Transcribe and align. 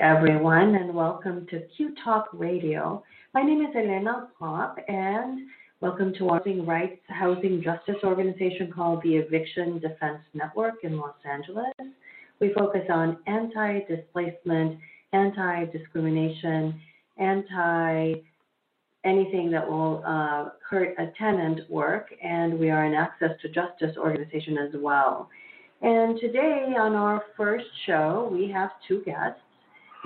Everyone, 0.00 0.74
and 0.74 0.94
welcome 0.94 1.46
to 1.46 1.60
Q 1.74 1.94
Talk 2.04 2.28
Radio. 2.34 3.02
My 3.32 3.42
name 3.42 3.62
is 3.62 3.74
Elena 3.74 4.28
Popp, 4.38 4.76
and 4.88 5.48
welcome 5.80 6.12
to 6.18 6.28
our 6.28 6.38
housing 6.38 6.66
rights, 6.66 7.00
housing 7.08 7.62
justice 7.62 7.96
organization 8.04 8.70
called 8.70 9.02
the 9.02 9.16
Eviction 9.16 9.78
Defense 9.78 10.18
Network 10.34 10.84
in 10.84 10.98
Los 10.98 11.14
Angeles. 11.24 11.72
We 12.40 12.52
focus 12.52 12.82
on 12.90 13.16
anti 13.26 13.80
displacement, 13.88 14.78
anti 15.14 15.64
discrimination, 15.66 16.78
anti 17.16 18.16
anything 19.04 19.50
that 19.52 19.66
will 19.66 20.02
uh, 20.06 20.50
hurt 20.68 20.94
a 20.98 21.10
tenant 21.18 21.70
work, 21.70 22.08
and 22.22 22.58
we 22.58 22.68
are 22.68 22.84
an 22.84 22.92
access 22.92 23.30
to 23.40 23.48
justice 23.48 23.96
organization 23.96 24.58
as 24.58 24.74
well. 24.74 25.30
And 25.80 26.20
today 26.20 26.74
on 26.78 26.94
our 26.94 27.22
first 27.34 27.66
show, 27.86 28.28
we 28.30 28.50
have 28.50 28.70
two 28.86 29.02
guests. 29.04 29.40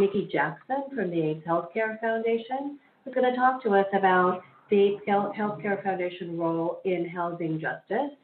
Miki 0.01 0.31
Jackson 0.33 0.85
from 0.95 1.11
the 1.11 1.21
AIDS 1.21 1.45
Healthcare 1.47 2.01
Foundation 2.01 2.79
who's 3.05 3.15
going 3.15 3.31
to 3.31 3.37
talk 3.37 3.63
to 3.63 3.75
us 3.75 3.85
about 3.93 4.41
the 4.71 4.95
AIDS 4.95 5.03
Healthcare 5.07 5.83
Foundation 5.83 6.39
role 6.39 6.81
in 6.87 7.07
housing 7.07 7.61
justice, 7.61 8.17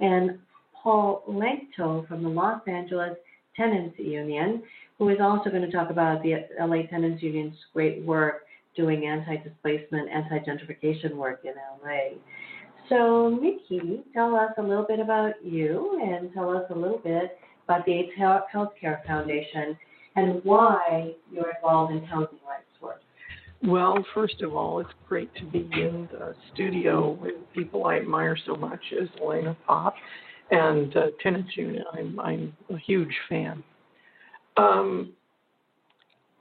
and 0.00 0.38
Paul 0.72 1.22
Lanctot 1.28 2.08
from 2.08 2.22
the 2.22 2.28
Los 2.30 2.62
Angeles 2.66 3.14
Tenants 3.54 3.98
Union, 3.98 4.62
who 4.98 5.10
is 5.10 5.18
also 5.20 5.50
going 5.50 5.62
to 5.62 5.70
talk 5.70 5.90
about 5.90 6.22
the 6.22 6.46
LA 6.58 6.86
Tenants 6.86 7.22
Union's 7.22 7.56
great 7.74 8.02
work 8.04 8.46
doing 8.74 9.06
anti-displacement, 9.06 10.08
anti-gentrification 10.08 11.14
work 11.14 11.40
in 11.44 11.52
LA. 11.84 12.16
So, 12.88 13.38
Nikki, 13.42 14.02
tell 14.14 14.34
us 14.34 14.52
a 14.56 14.62
little 14.62 14.84
bit 14.84 14.98
about 14.98 15.34
you 15.44 16.00
and 16.02 16.32
tell 16.32 16.56
us 16.56 16.64
a 16.70 16.74
little 16.74 16.98
bit 17.04 17.36
about 17.64 17.84
the 17.84 17.92
AIDS 17.92 18.12
Healthcare 18.18 19.04
Foundation 19.06 19.76
and 20.18 20.40
why 20.44 21.12
you're 21.32 21.52
involved 21.54 21.92
in 21.92 22.04
housing 22.04 22.38
rights 22.46 22.64
work. 22.80 23.00
Well, 23.62 24.04
first 24.14 24.40
of 24.42 24.54
all, 24.54 24.80
it's 24.80 24.90
great 25.08 25.34
to 25.36 25.44
be 25.44 25.68
in 25.72 26.08
the 26.12 26.34
studio 26.52 27.12
with 27.20 27.34
people 27.54 27.86
I 27.86 27.96
admire 27.96 28.36
so 28.46 28.54
much 28.54 28.80
as 29.00 29.08
Elena 29.20 29.56
Popp 29.66 29.94
and 30.50 30.96
uh, 30.96 31.06
Tenants. 31.22 31.50
I'm, 31.92 32.18
I'm 32.20 32.56
a 32.70 32.78
huge 32.78 33.14
fan. 33.28 33.62
Um, 34.56 35.12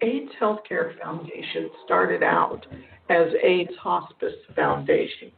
AIDS 0.01 0.31
Healthcare 0.39 0.97
Foundation 1.01 1.69
started 1.85 2.23
out 2.23 2.65
as 3.09 3.27
AIDS 3.43 3.71
Hospice 3.81 4.33
Foundation. 4.55 5.31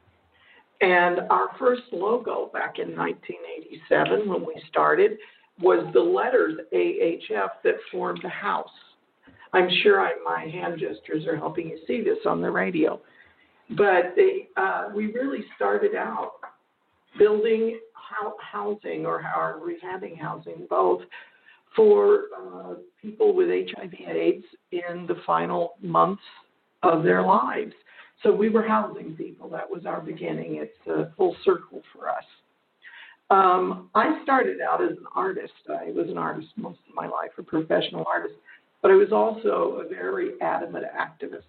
And 0.81 1.21
our 1.29 1.49
first 1.57 1.83
logo 1.91 2.49
back 2.53 2.79
in 2.79 2.95
1987 2.95 4.29
when 4.29 4.41
we 4.41 4.61
started 4.69 5.17
was 5.61 5.85
the 5.93 5.99
letters 5.99 6.59
AHF 6.73 7.49
that 7.63 7.75
formed 7.91 8.19
the 8.23 8.29
house. 8.29 8.69
I'm 9.53 9.69
sure 9.83 9.99
I, 9.99 10.11
my 10.23 10.49
hand 10.49 10.79
gestures 10.79 11.25
are 11.25 11.35
helping 11.35 11.69
you 11.69 11.79
see 11.87 12.01
this 12.01 12.19
on 12.25 12.41
the 12.41 12.51
radio. 12.51 13.01
But 13.71 14.13
they, 14.15 14.47
uh, 14.57 14.89
we 14.95 15.07
really 15.07 15.43
started 15.55 15.95
out 15.95 16.33
building 17.17 17.79
housing 18.51 19.05
or, 19.05 19.17
or 19.17 19.59
rehabbing 19.63 20.17
housing 20.19 20.65
both 20.69 21.01
for 21.75 22.21
uh, 22.35 22.73
people 23.01 23.35
with 23.35 23.49
HIV/AIDS 23.49 24.45
in 24.71 25.05
the 25.07 25.15
final 25.25 25.73
months 25.81 26.23
of 26.81 27.03
their 27.03 27.21
lives. 27.21 27.73
So 28.23 28.33
we 28.33 28.49
were 28.49 28.67
housing 28.67 29.15
people. 29.15 29.49
That 29.49 29.69
was 29.69 29.85
our 29.85 30.01
beginning. 30.01 30.55
It's 30.55 30.87
a 30.87 31.13
full 31.15 31.35
circle 31.45 31.81
for 31.93 32.09
us. 32.09 32.23
Um, 33.29 33.89
I 33.93 34.21
started 34.23 34.57
out 34.61 34.83
as 34.83 34.91
an 34.91 35.05
artist. 35.15 35.53
I 35.69 35.91
was 35.91 36.07
an 36.09 36.17
artist 36.17 36.47
most 36.55 36.79
of 36.89 36.95
my 36.95 37.05
life, 37.05 37.31
a 37.37 37.43
professional 37.43 38.05
artist, 38.07 38.35
but 38.81 38.91
I 38.91 38.95
was 38.95 39.11
also 39.11 39.83
a 39.85 39.87
very 39.87 40.31
adamant 40.41 40.85
activist. 40.85 41.43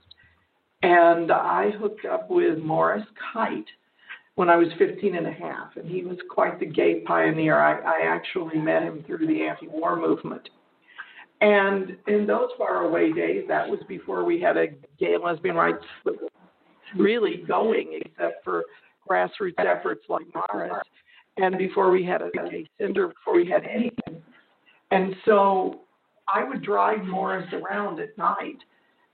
And 0.83 1.31
I 1.31 1.71
hooked 1.71 2.05
up 2.05 2.31
with 2.31 2.59
Morris 2.59 3.05
Kight 3.33 3.65
when 4.35 4.49
I 4.49 4.57
was 4.57 4.69
15 4.79 5.17
and 5.17 5.27
a 5.27 5.33
half, 5.33 5.77
and 5.77 5.89
he 5.89 6.03
was 6.03 6.17
quite 6.31 6.59
the 6.61 6.67
gay 6.67 7.01
pioneer. 7.01 7.59
I, 7.59 7.81
I 7.81 8.07
actually 8.07 8.59
met 8.59 8.83
him 8.83 9.05
through 9.07 9.27
the 9.27 9.43
anti 9.43 9.69
war 9.69 9.97
movement. 9.97 10.49
And 11.41 11.97
in 12.07 12.27
those 12.27 12.51
faraway 12.59 13.13
days, 13.13 13.45
that 13.49 13.69
was 13.69 13.81
before 13.89 14.25
we 14.25 14.41
had 14.41 14.57
a 14.59 14.69
gay 14.99 15.15
and 15.15 15.25
lesbian 15.25 15.57
rights 15.57 15.85
really 16.97 17.45
going, 17.49 18.01
except 18.05 18.45
for 18.45 18.65
grassroots 19.09 19.55
efforts 19.59 20.05
like 20.09 20.27
Morris, 20.35 20.73
and 21.37 21.57
before 21.59 21.91
we 21.91 22.05
had 22.05 22.23
a 22.23 22.31
gay 22.33 22.67
center, 22.79 23.09
before 23.09 23.35
we 23.35 23.49
had 23.49 23.65
anything. 23.65 24.23
And 24.91 25.15
so 25.25 25.81
I 26.33 26.45
would 26.45 26.63
drive 26.63 27.05
Morris 27.05 27.47
around 27.53 28.01
at 28.01 28.17
night 28.19 28.59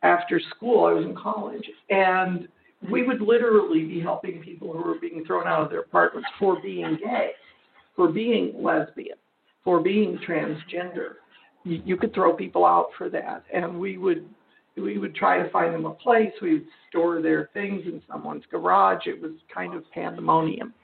after 0.03 0.41
school. 0.55 0.87
I 0.87 0.93
was 0.93 1.05
in 1.05 1.15
college, 1.15 1.69
and 1.91 2.49
we 2.91 3.07
would 3.07 3.21
literally 3.21 3.85
be 3.85 4.01
helping 4.01 4.41
people 4.41 4.73
who 4.73 4.83
were 4.83 4.99
being 5.01 5.25
thrown 5.27 5.47
out 5.47 5.63
of 5.63 5.71
their 5.71 5.81
apartments 5.81 6.29
for 6.39 6.61
being 6.61 6.99
gay, 7.03 7.31
for 7.95 8.09
being 8.09 8.55
lesbian, 8.63 9.17
for 9.65 9.81
being 9.81 10.19
transgender. 10.27 11.15
You, 11.65 11.83
you 11.85 11.97
could 11.97 12.15
throw 12.15 12.35
people 12.35 12.65
out 12.65 12.89
for 12.97 13.09
that, 13.11 13.45
and 13.53 13.79
we 13.79 13.99
would 13.99 14.29
we 14.77 14.99
would 14.99 15.15
try 15.15 15.43
to 15.43 15.49
find 15.51 15.75
them 15.75 15.87
a 15.87 15.95
place. 15.95 16.33
We 16.43 16.55
would 16.55 16.67
store 16.91 17.23
their 17.23 17.49
things 17.55 17.83
in 17.87 18.03
someone's 18.11 18.45
garage. 18.51 19.07
It 19.07 19.21
was 19.21 19.33
kind 19.53 19.75
of 19.75 19.91
pandemonium, 19.91 20.75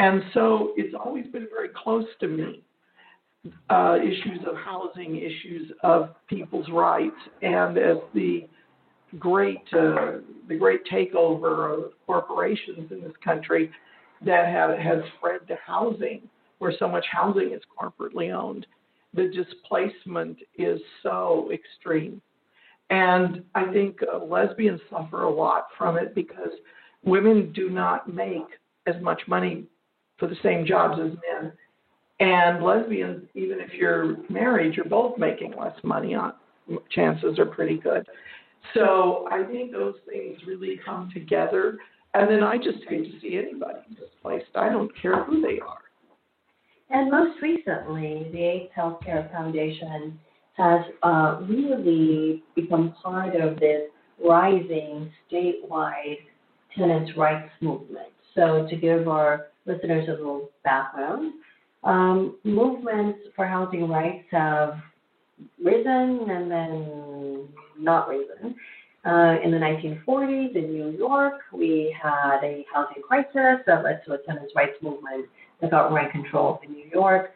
and 0.00 0.22
so 0.32 0.72
it's 0.78 0.94
always 0.94 1.26
been 1.26 1.46
very 1.50 1.68
close 1.68 2.06
to 2.20 2.26
me. 2.26 2.62
Uh, 3.68 3.96
issues 4.02 4.40
of 4.46 4.56
housing, 4.56 5.16
issues 5.16 5.70
of 5.82 6.14
people's 6.26 6.68
rights, 6.70 7.16
and 7.42 7.76
as 7.76 7.96
the 8.14 8.46
great 9.18 9.62
uh, 9.72 10.12
the 10.48 10.56
great 10.58 10.80
takeover 10.90 11.74
of 11.74 11.92
corporations 12.06 12.90
in 12.90 13.02
this 13.02 13.12
country 13.22 13.70
that 14.24 14.46
have, 14.46 14.78
has 14.78 15.02
spread 15.16 15.46
to 15.48 15.56
housing, 15.66 16.22
where 16.58 16.72
so 16.78 16.88
much 16.88 17.04
housing 17.10 17.52
is 17.52 17.60
corporately 17.78 18.34
owned. 18.34 18.66
The 19.14 19.28
displacement 19.28 20.38
is 20.56 20.80
so 21.02 21.50
extreme. 21.52 22.22
And 22.88 23.42
I 23.54 23.70
think 23.72 24.00
uh, 24.02 24.24
lesbians 24.24 24.80
suffer 24.90 25.22
a 25.24 25.30
lot 25.30 25.68
from 25.76 25.96
it 25.96 26.14
because 26.14 26.52
women 27.04 27.52
do 27.52 27.70
not 27.70 28.12
make 28.12 28.46
as 28.86 28.94
much 29.02 29.20
money 29.26 29.66
for 30.20 30.28
the 30.28 30.36
same 30.42 30.64
jobs 30.64 31.00
as 31.00 31.12
men. 31.12 31.52
And 32.20 32.62
lesbians, 32.62 33.24
even 33.34 33.58
if 33.60 33.72
you're 33.72 34.18
married, 34.28 34.74
you're 34.74 34.84
both 34.84 35.18
making 35.18 35.54
less 35.58 35.74
money 35.82 36.14
on 36.14 36.34
chances 36.90 37.38
are 37.38 37.46
pretty 37.46 37.78
good. 37.78 38.06
So 38.74 39.26
I 39.30 39.42
think 39.44 39.72
those 39.72 39.94
things 40.08 40.38
really 40.46 40.78
come 40.84 41.10
together. 41.12 41.78
And 42.14 42.30
then 42.30 42.42
I 42.42 42.56
just 42.56 42.78
hate 42.88 43.10
to 43.10 43.20
see 43.20 43.38
anybody 43.38 43.80
displaced. 43.88 44.54
I 44.54 44.68
don't 44.68 44.90
care 45.00 45.24
who 45.24 45.40
they 45.40 45.58
are. 45.60 45.78
And 46.90 47.10
most 47.10 47.40
recently, 47.40 48.28
the 48.32 48.42
AIDS 48.42 48.72
Healthcare 48.76 49.30
Foundation 49.32 50.18
has 50.54 50.80
uh, 51.02 51.40
really 51.48 52.42
become 52.54 52.94
part 53.02 53.34
of 53.36 53.58
this 53.60 53.82
rising 54.22 55.10
statewide 55.30 56.18
tenants' 56.76 57.12
rights 57.16 57.50
movement. 57.60 58.08
So, 58.34 58.66
to 58.68 58.76
give 58.76 59.08
our 59.08 59.46
listeners 59.70 60.08
a 60.08 60.12
little 60.12 60.50
background, 60.64 61.34
um, 61.84 62.36
movements 62.44 63.20
for 63.34 63.46
housing 63.46 63.88
rights 63.88 64.24
have 64.30 64.74
risen 65.62 66.26
and 66.28 66.50
then 66.50 67.48
not 67.78 68.08
risen. 68.08 68.54
Uh, 69.06 69.36
in 69.42 69.50
the 69.50 69.56
1940s 69.56 70.54
in 70.54 70.72
New 70.72 70.90
York, 70.90 71.40
we 71.54 71.96
had 72.00 72.40
a 72.42 72.66
housing 72.72 73.02
crisis 73.02 73.62
that 73.66 73.82
led 73.82 74.02
to 74.04 74.12
a 74.12 74.18
tenants' 74.18 74.52
rights 74.54 74.76
movement 74.82 75.26
that 75.60 75.70
got 75.70 75.90
rent 75.90 76.12
control 76.12 76.60
in 76.62 76.72
New 76.72 76.88
York. 76.92 77.32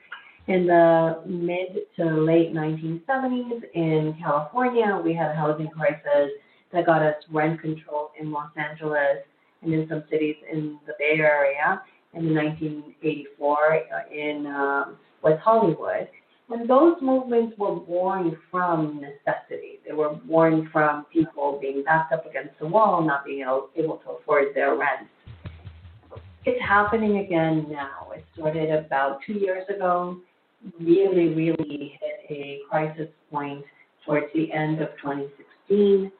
In 0.46 0.66
the 0.66 1.22
mid 1.24 1.84
to 1.96 2.04
late 2.04 2.52
1970s 2.52 3.62
in 3.72 4.14
California, 4.22 5.00
we 5.02 5.14
had 5.14 5.30
a 5.30 5.34
housing 5.34 5.68
crisis 5.68 6.32
that 6.70 6.84
got 6.84 7.00
us 7.00 7.14
rent 7.30 7.62
control 7.62 8.10
in 8.20 8.30
Los 8.30 8.50
Angeles 8.56 9.24
and 9.62 9.72
in 9.72 9.88
some 9.88 10.04
cities 10.10 10.36
in 10.52 10.78
the 10.86 10.92
Bay 10.98 11.16
Area. 11.18 11.80
In 12.16 12.34
1984 12.34 13.74
uh, 13.74 14.14
in 14.14 14.46
um, 14.46 14.96
West 15.22 15.40
Hollywood, 15.42 16.08
And 16.50 16.68
those 16.68 16.96
movements 17.00 17.56
were 17.58 17.74
born 17.74 18.36
from 18.50 19.00
necessity. 19.00 19.80
They 19.86 19.92
were 19.92 20.14
born 20.14 20.68
from 20.72 21.06
people 21.12 21.58
being 21.60 21.82
backed 21.82 22.12
up 22.12 22.26
against 22.26 22.58
the 22.60 22.66
wall, 22.66 23.02
not 23.02 23.24
being 23.24 23.42
able, 23.42 23.70
able 23.76 23.96
to 23.98 24.10
afford 24.10 24.54
their 24.54 24.76
rent. 24.76 25.08
It's 26.44 26.60
happening 26.62 27.18
again 27.18 27.66
now. 27.70 28.10
It 28.14 28.24
started 28.34 28.70
about 28.70 29.20
two 29.26 29.32
years 29.32 29.64
ago, 29.74 30.18
really, 30.78 31.28
really 31.28 31.98
hit 31.98 32.30
a 32.30 32.60
crisis 32.70 33.08
point 33.30 33.64
towards 34.04 34.26
the 34.34 34.52
end 34.52 34.82
of 34.82 34.88
2016. 35.02 36.12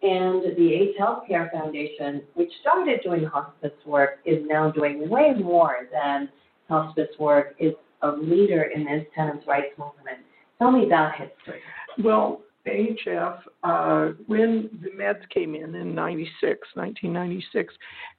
And 0.00 0.56
the 0.56 0.74
AIDS 0.74 0.96
Healthcare 1.00 1.50
Foundation, 1.50 2.22
which 2.34 2.52
started 2.60 3.00
doing 3.02 3.24
hospice 3.24 3.72
work, 3.84 4.18
is 4.24 4.44
now 4.46 4.70
doing 4.70 5.08
way 5.08 5.34
more 5.34 5.88
than 5.92 6.28
hospice 6.68 7.08
work, 7.18 7.56
is 7.58 7.74
a 8.02 8.12
leader 8.12 8.70
in 8.74 8.84
this 8.84 9.04
tenants' 9.14 9.46
rights 9.46 9.76
movement. 9.76 10.18
Tell 10.58 10.70
me 10.70 10.86
that 10.88 11.16
history. 11.16 11.60
Well, 12.02 12.42
AHF, 12.68 13.38
uh, 13.64 14.12
when 14.26 14.68
the 14.82 14.90
meds 14.90 15.28
came 15.30 15.54
in 15.54 15.74
in 15.74 15.94
96, 15.94 16.68
1996, 16.74 17.74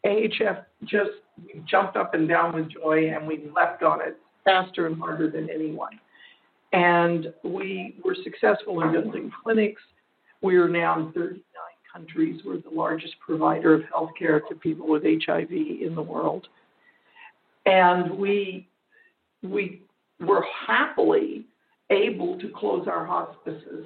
AHF 0.06 0.66
just 0.84 1.12
jumped 1.66 1.96
up 1.96 2.14
and 2.14 2.28
down 2.28 2.56
with 2.56 2.70
joy 2.72 3.10
and 3.10 3.26
we 3.26 3.50
leapt 3.56 3.84
on 3.84 4.02
it 4.02 4.18
faster 4.44 4.88
and 4.88 5.00
harder 5.00 5.30
than 5.30 5.50
anyone. 5.50 6.00
And 6.74 7.34
we 7.44 7.96
were 8.04 8.16
successful 8.24 8.82
in 8.82 8.92
building 8.92 9.32
clinics. 9.44 9.82
We 10.42 10.56
are 10.58 10.70
now 10.70 11.00
in 11.00 11.12
39 11.14 11.42
countries. 11.92 12.42
We're 12.46 12.58
the 12.58 12.70
largest 12.72 13.16
provider 13.20 13.74
of 13.74 13.82
healthcare 13.82 14.42
to 14.50 14.56
people 14.56 14.88
with 14.88 15.04
HIV 15.04 15.52
in 15.52 15.94
the 15.96 16.02
world. 16.02 16.48
And 17.66 18.18
we 18.18 18.68
we 19.44 19.82
were 20.20 20.46
happily 20.68 21.46
able 21.90 22.38
to 22.40 22.50
close 22.50 22.88
our 22.88 23.06
hospices 23.06 23.86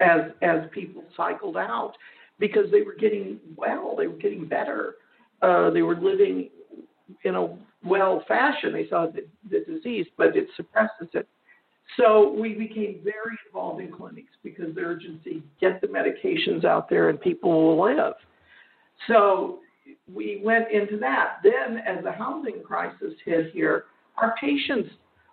as 0.00 0.32
as 0.42 0.60
people 0.72 1.04
cycled 1.16 1.56
out 1.56 1.94
because 2.38 2.70
they 2.70 2.82
were 2.82 2.94
getting 2.94 3.38
well, 3.56 3.94
they 3.96 4.06
were 4.06 4.16
getting 4.16 4.46
better, 4.46 4.96
uh, 5.42 5.70
they 5.70 5.82
were 5.82 5.96
living 5.96 6.48
in 7.24 7.34
a 7.34 7.58
well 7.84 8.24
fashion. 8.26 8.72
They 8.72 8.88
saw 8.88 9.06
the, 9.06 9.26
the 9.50 9.64
disease, 9.64 10.06
but 10.16 10.36
it 10.36 10.48
suppresses 10.56 11.08
it. 11.12 11.28
So 11.96 12.32
we 12.32 12.54
became 12.54 13.00
very 13.02 13.36
involved 13.46 13.80
in 13.80 13.92
clinics 13.92 14.32
because 14.42 14.74
the 14.74 14.80
urgency 14.80 15.42
get 15.60 15.80
the 15.80 15.88
medications 15.88 16.64
out 16.64 16.88
there 16.88 17.08
and 17.08 17.20
people 17.20 17.50
will 17.50 17.84
live. 17.84 18.14
So 19.08 19.58
we 20.12 20.40
went 20.44 20.70
into 20.70 20.96
that. 20.98 21.38
Then, 21.42 21.78
as 21.78 22.02
the 22.04 22.12
housing 22.12 22.62
crisis 22.64 23.14
hit 23.24 23.52
here, 23.52 23.84
our 24.16 24.34
patients 24.40 24.90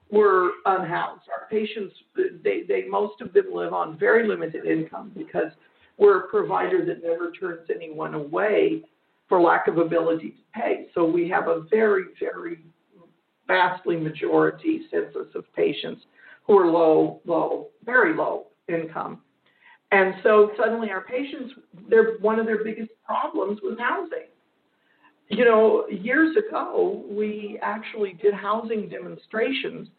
were 0.09 0.51
unhoused. 0.65 1.23
Our 1.29 1.47
patients, 1.49 1.93
they, 2.43 2.63
they 2.67 2.85
most 2.87 3.21
of 3.21 3.33
them 3.33 3.45
live 3.53 3.73
on 3.73 3.97
very 3.97 4.27
limited 4.27 4.65
income 4.65 5.11
because 5.15 5.51
we're 5.97 6.25
a 6.25 6.27
provider 6.27 6.85
that 6.85 7.03
never 7.03 7.31
turns 7.31 7.69
anyone 7.73 8.13
away 8.13 8.83
for 9.27 9.41
lack 9.41 9.67
of 9.67 9.77
ability 9.77 10.29
to 10.29 10.61
pay. 10.61 10.87
So 10.93 11.05
we 11.05 11.27
have 11.29 11.47
a 11.47 11.65
very, 11.69 12.05
very 12.19 12.59
vastly 13.47 13.97
majority 13.97 14.81
census 14.91 15.27
of 15.35 15.43
patients 15.53 16.03
who 16.47 16.57
are 16.57 16.67
low, 16.67 17.21
low, 17.25 17.67
very 17.85 18.15
low 18.15 18.47
income. 18.67 19.21
And 19.91 20.15
so 20.23 20.51
suddenly 20.57 20.89
our 20.89 21.01
patients, 21.01 21.53
their 21.89 22.17
one 22.19 22.39
of 22.39 22.45
their 22.45 22.63
biggest 22.63 22.89
problems 23.05 23.59
was 23.61 23.77
housing. 23.79 24.27
You 25.29 25.45
know, 25.45 25.87
years 25.89 26.35
ago, 26.37 27.05
we 27.09 27.59
actually 27.61 28.13
did 28.21 28.33
housing 28.33 28.89
demonstrations 28.89 29.89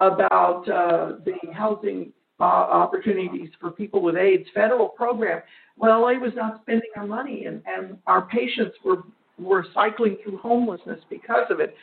about 0.00 0.68
uh, 0.68 1.18
the 1.24 1.34
housing 1.52 2.12
uh, 2.40 2.44
opportunities 2.44 3.50
for 3.60 3.70
people 3.70 4.02
with 4.02 4.16
AIDS 4.16 4.48
federal 4.52 4.88
program. 4.88 5.42
Well, 5.76 6.02
LA 6.02 6.14
was 6.14 6.32
not 6.34 6.60
spending 6.62 6.90
our 6.96 7.06
money, 7.06 7.46
and, 7.46 7.62
and 7.66 7.98
our 8.06 8.22
patients 8.22 8.76
were 8.84 9.02
were 9.38 9.66
cycling 9.74 10.18
through 10.22 10.38
homelessness 10.38 11.00
because 11.08 11.46
of 11.50 11.58
it. 11.60 11.74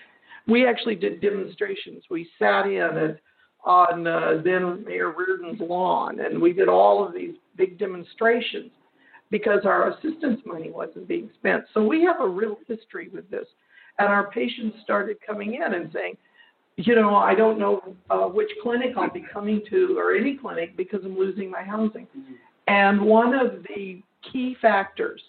We 0.47 0.67
actually 0.67 0.95
did 0.95 1.21
demonstrations. 1.21 2.03
We 2.09 2.29
sat 2.37 2.65
in 2.67 2.81
at, 2.81 3.19
on 3.65 4.07
uh, 4.07 4.41
then 4.43 4.83
Mayor 4.85 5.11
Riordan's 5.11 5.59
lawn, 5.61 6.19
and 6.21 6.41
we 6.41 6.53
did 6.53 6.69
all 6.69 7.05
of 7.05 7.13
these 7.13 7.35
big 7.57 7.77
demonstrations 7.77 8.71
because 9.31 9.65
our 9.65 9.91
assistance 9.91 10.41
money 10.45 10.71
wasn't 10.71 11.07
being 11.07 11.29
spent. 11.37 11.65
So 11.73 11.85
we 11.85 12.03
have 12.03 12.19
a 12.19 12.27
real 12.27 12.57
history 12.67 13.09
with 13.13 13.29
this. 13.29 13.45
And 13.99 14.07
our 14.07 14.31
patients 14.31 14.77
started 14.83 15.17
coming 15.25 15.55
in 15.55 15.73
and 15.73 15.91
saying, 15.93 16.15
you 16.77 16.95
know, 16.95 17.15
I 17.15 17.35
don't 17.35 17.59
know 17.59 17.95
uh, 18.09 18.27
which 18.27 18.49
clinic 18.63 18.91
I'll 18.97 19.11
be 19.11 19.25
coming 19.31 19.61
to 19.69 19.97
or 19.99 20.15
any 20.15 20.37
clinic 20.37 20.77
because 20.77 21.01
I'm 21.03 21.17
losing 21.17 21.51
my 21.51 21.61
housing. 21.61 22.07
And 22.67 23.01
one 23.01 23.33
of 23.33 23.63
the 23.63 24.01
key 24.31 24.55
factors 24.61 25.21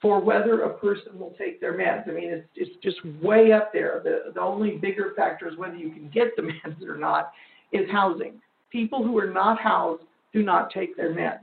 for 0.00 0.18
whether 0.18 0.62
a 0.62 0.78
person 0.78 1.18
will 1.18 1.34
take 1.36 1.60
their 1.60 1.74
meds, 1.74 2.08
I 2.08 2.12
mean, 2.12 2.30
it's, 2.30 2.46
it's 2.56 2.82
just 2.82 3.04
way 3.22 3.52
up 3.52 3.70
there. 3.70 4.00
The, 4.02 4.32
the 4.32 4.40
only 4.40 4.78
bigger 4.78 5.12
factor 5.14 5.46
is 5.46 5.58
whether 5.58 5.76
you 5.76 5.90
can 5.90 6.08
get 6.08 6.34
the 6.36 6.42
meds 6.66 6.82
or 6.88 6.96
not, 6.96 7.32
is 7.72 7.90
housing. 7.90 8.40
People 8.70 9.02
who 9.02 9.18
are 9.18 9.30
not 9.30 9.58
housed 9.58 10.02
do 10.32 10.42
not 10.42 10.70
take 10.70 10.96
their 10.96 11.14
meds. 11.14 11.40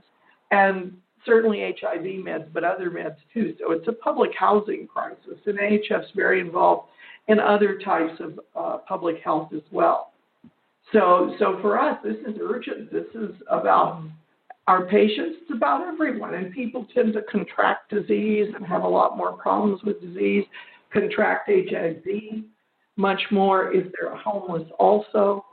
And 0.52 0.94
certainly 1.26 1.76
HIV 1.80 2.02
meds, 2.02 2.48
but 2.54 2.64
other 2.64 2.90
meds 2.90 3.18
too. 3.34 3.56
So 3.60 3.72
it's 3.72 3.88
a 3.88 3.94
public 3.94 4.32
housing 4.38 4.88
crisis, 4.88 5.40
and 5.46 5.60
AHF's 5.60 6.12
very 6.16 6.40
involved 6.40 6.90
in 7.28 7.40
other 7.40 7.80
types 7.80 8.20
of 8.20 8.40
uh, 8.56 8.78
public 8.88 9.18
health 9.24 9.50
as 9.54 9.64
well. 9.72 10.14
So, 10.94 11.36
so 11.38 11.60
for 11.62 11.80
us, 11.80 11.98
this 12.04 12.16
is 12.26 12.40
urgent. 12.42 12.92
This 12.94 13.08
is 13.14 13.36
about 13.50 14.04
our 14.68 14.86
patients. 14.86 15.40
It's 15.42 15.52
about 15.54 15.86
everyone, 15.86 16.34
and 16.34 16.54
people 16.54 16.88
tend 16.94 17.14
to 17.14 17.22
contract 17.24 17.90
disease 17.90 18.54
and 18.56 18.66
have 18.66 18.84
a 18.84 18.88
lot 18.88 19.18
more 19.18 19.34
problems 19.34 19.82
with 19.84 20.00
disease. 20.00 20.46
Contract 20.94 21.50
HIV 21.50 22.44
much 22.98 23.22
more 23.32 23.72
if 23.72 23.86
they're 23.94 24.16
homeless 24.16 24.68
also. 24.80 25.46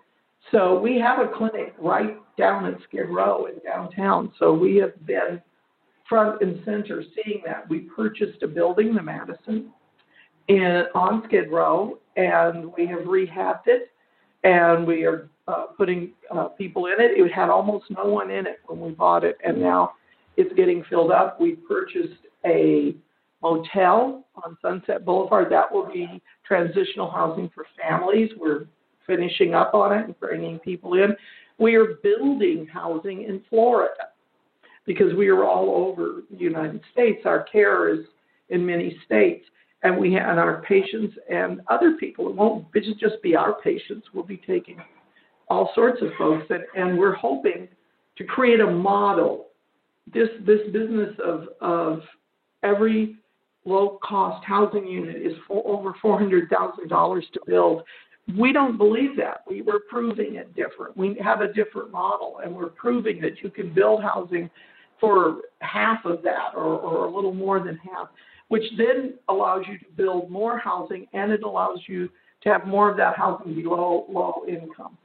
So 0.51 0.79
we 0.79 0.99
have 0.99 1.19
a 1.19 1.29
clinic 1.29 1.75
right 1.79 2.17
down 2.37 2.67
at 2.67 2.81
Skid 2.89 3.09
Row 3.09 3.47
in 3.47 3.55
downtown. 3.65 4.33
So 4.39 4.53
we 4.53 4.77
have 4.77 5.07
been 5.07 5.41
front 6.09 6.43
and 6.43 6.61
center 6.65 7.03
seeing 7.15 7.43
that. 7.47 7.69
We 7.69 7.81
purchased 7.81 8.43
a 8.43 8.49
building, 8.49 8.95
the 8.95 9.03
Madison, 9.03 9.71
in 10.49 10.85
on 10.95 11.23
Skid 11.27 11.51
Row, 11.51 11.99
and 12.17 12.73
we 12.77 12.87
have 12.87 13.01
rehabbed 13.01 13.67
it, 13.67 13.91
and 14.45 14.87
we 14.87 15.05
are 15.05 15.29
uh, 15.49 15.67
putting 15.77 16.13
uh, 16.31 16.49
people 16.49 16.87
in 16.87 16.95
it. 16.99 17.13
It 17.19 17.33
had 17.33 17.49
almost 17.49 17.87
no 17.91 18.05
one 18.07 18.31
in 18.31 18.47
it 18.47 18.61
when 18.67 18.81
we 18.81 18.91
bought 18.91 19.25
it, 19.25 19.39
and 19.45 19.61
now 19.61 19.93
it's 20.37 20.55
getting 20.55 20.85
filled 20.91 21.11
up. 21.11 21.41
We 21.41 21.53
purchased 21.53 22.21
a 22.45 22.95
motel 23.43 24.25
on 24.45 24.57
Sunset 24.61 25.05
Boulevard. 25.05 25.51
That 25.51 25.73
will 25.73 25.87
be 25.91 26.23
transitional 26.47 27.11
housing 27.11 27.51
for 27.55 27.67
families. 27.81 28.31
We're 28.39 28.67
finishing 29.07 29.55
up 29.55 29.75
on 29.75 29.93
it 29.97 30.07
and 30.07 30.21
bringing 30.21 30.59
people 30.59 30.95
in. 30.95 31.15
We 31.59 31.77
are 31.77 31.95
building 32.03 32.67
housing 32.67 33.25
in 33.25 33.43
Florida 33.49 34.09
because 34.87 35.15
we 35.15 35.29
are 35.29 35.45
all 35.45 35.71
over 35.89 36.23
the 36.31 36.37
United 36.37 36.81
States. 36.93 37.23
Our 37.25 37.45
care 37.45 37.95
is 37.95 38.01
in 38.49 38.65
many 38.65 38.99
states, 39.07 39.45
and 39.83 39.97
we 39.97 40.17
and 40.17 40.39
our 40.39 40.63
patients 40.63 41.15
and 41.31 41.61
other 41.69 41.97
people. 41.99 42.29
It 42.29 42.35
won't 42.35 42.67
just 42.99 43.23
be 43.23 43.37
our 43.37 43.55
patients. 43.61 44.09
We'll 44.13 44.25
be 44.25 44.41
taking 44.47 44.79
all 45.49 45.71
sorts 45.75 46.03
of 46.03 46.09
folks, 46.19 46.47
and, 46.51 46.65
and 46.77 46.99
we're 46.99 47.15
hoping 47.15 47.69
to 48.17 48.25
create 48.25 48.61
a 48.61 48.71
model. 48.71 49.47
This 50.13 50.29
this 50.47 50.61
business 50.73 51.15
of 51.25 51.49
of 51.61 52.03
every 52.63 53.17
low 53.65 53.99
cost 54.03 54.45
housing 54.45 54.87
unit 54.87 55.17
is 55.17 55.33
for 55.49 55.63
over 55.67 55.95
four 56.03 56.19
hundred 56.19 56.51
thousand 56.51 56.89
dollars 56.89 57.25
to 57.33 57.41
build. 57.47 57.83
We 58.39 58.53
don't 58.53 58.79
believe 58.79 59.17
that. 59.19 59.43
We 59.49 59.63
were 59.63 59.81
proving 59.89 60.37
it 60.37 60.55
different. 60.57 60.97
We 60.97 61.17
have 61.23 61.41
a 61.41 61.53
different 61.53 61.91
model, 61.91 62.41
and 62.43 62.55
we're 62.55 62.71
proving 62.71 63.21
that 63.21 63.43
you 63.43 63.51
can 63.51 63.73
build 63.73 64.03
housing 64.03 64.51
for 65.01 65.43
half 65.61 66.05
of 66.05 66.23
that 66.23 66.53
or, 66.55 66.65
or 66.65 67.07
a 67.07 67.15
little 67.15 67.35
more 67.35 67.61
than 67.61 67.77
half, 67.77 68.09
which 68.49 68.65
then 68.79 69.15
allows 69.29 69.65
you 69.69 69.79
to 69.79 69.85
build 69.97 70.31
more 70.31 70.59
housing 70.59 71.07
and 71.13 71.33
it 71.33 71.43
allows 71.43 71.81
you 71.87 72.09
to 72.43 72.49
have 72.49 72.67
more 72.67 72.91
of 72.91 72.97
that 72.97 73.17
housing 73.17 73.55
below 73.55 74.07
low 74.09 74.45
income. 74.49 74.97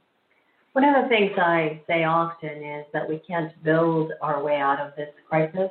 One 0.72 0.84
of 0.84 1.02
the 1.02 1.08
things 1.08 1.32
I 1.36 1.82
say 1.86 2.04
often 2.04 2.62
is 2.62 2.86
that 2.92 3.08
we 3.08 3.18
can't 3.18 3.52
build 3.64 4.12
our 4.22 4.42
way 4.42 4.56
out 4.56 4.78
of 4.78 4.94
this 4.96 5.08
crisis. 5.28 5.68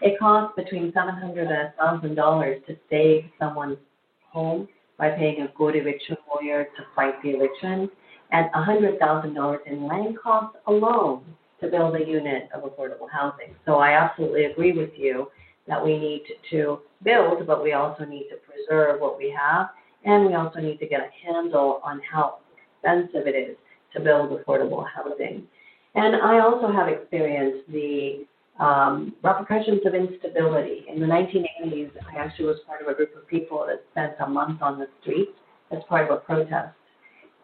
It 0.00 0.18
costs 0.18 0.54
between 0.56 0.92
seven 0.92 1.14
hundred 1.14 1.48
and 1.48 1.72
thousand 1.78 2.14
dollars 2.14 2.62
to 2.68 2.76
save 2.88 3.24
someone's 3.38 3.78
home 4.30 4.68
by 4.98 5.10
paying 5.10 5.42
a 5.42 5.48
good 5.56 5.76
eviction 5.76 6.16
lawyer 6.28 6.64
to 6.64 6.82
fight 6.94 7.14
the 7.22 7.30
eviction, 7.30 7.88
and 8.32 8.50
a 8.54 8.62
hundred 8.62 8.98
thousand 8.98 9.34
dollars 9.34 9.60
in 9.66 9.86
land 9.86 10.18
costs 10.22 10.56
alone 10.66 11.22
to 11.60 11.68
build 11.68 11.96
a 11.96 12.04
unit 12.06 12.48
of 12.54 12.62
affordable 12.62 13.08
housing. 13.10 13.54
So 13.64 13.76
I 13.76 13.92
absolutely 13.92 14.44
agree 14.44 14.72
with 14.72 14.90
you 14.96 15.28
that 15.66 15.82
we 15.84 15.98
need 15.98 16.22
to 16.50 16.80
build, 17.02 17.46
but 17.46 17.62
we 17.62 17.72
also 17.72 18.04
need 18.04 18.28
to 18.30 18.36
preserve 18.36 19.00
what 19.00 19.18
we 19.18 19.34
have, 19.38 19.70
and 20.04 20.26
we 20.26 20.34
also 20.34 20.60
need 20.60 20.78
to 20.78 20.86
get 20.86 21.00
a 21.00 21.26
handle 21.26 21.80
on 21.84 22.00
how 22.10 22.38
expensive 22.82 23.26
it 23.26 23.34
is 23.34 23.56
to 23.94 24.00
build 24.00 24.30
affordable 24.30 24.84
housing. 24.94 25.46
And 25.94 26.16
I 26.16 26.40
also 26.40 26.70
have 26.70 26.88
experienced 26.88 27.70
the 27.70 28.26
um, 28.58 29.14
repercussions 29.22 29.80
of 29.86 29.94
instability. 29.94 30.84
In 30.88 31.00
the 31.00 31.06
1980s, 31.06 31.90
I 32.12 32.18
actually 32.18 32.46
was 32.46 32.58
part 32.66 32.82
of 32.82 32.88
a 32.88 32.94
group 32.94 33.16
of 33.16 33.26
people 33.28 33.64
that 33.66 33.84
spent 33.92 34.14
a 34.20 34.28
month 34.28 34.62
on 34.62 34.78
the 34.78 34.86
streets 35.00 35.32
as 35.70 35.78
part 35.88 36.10
of 36.10 36.16
a 36.16 36.20
protest. 36.20 36.74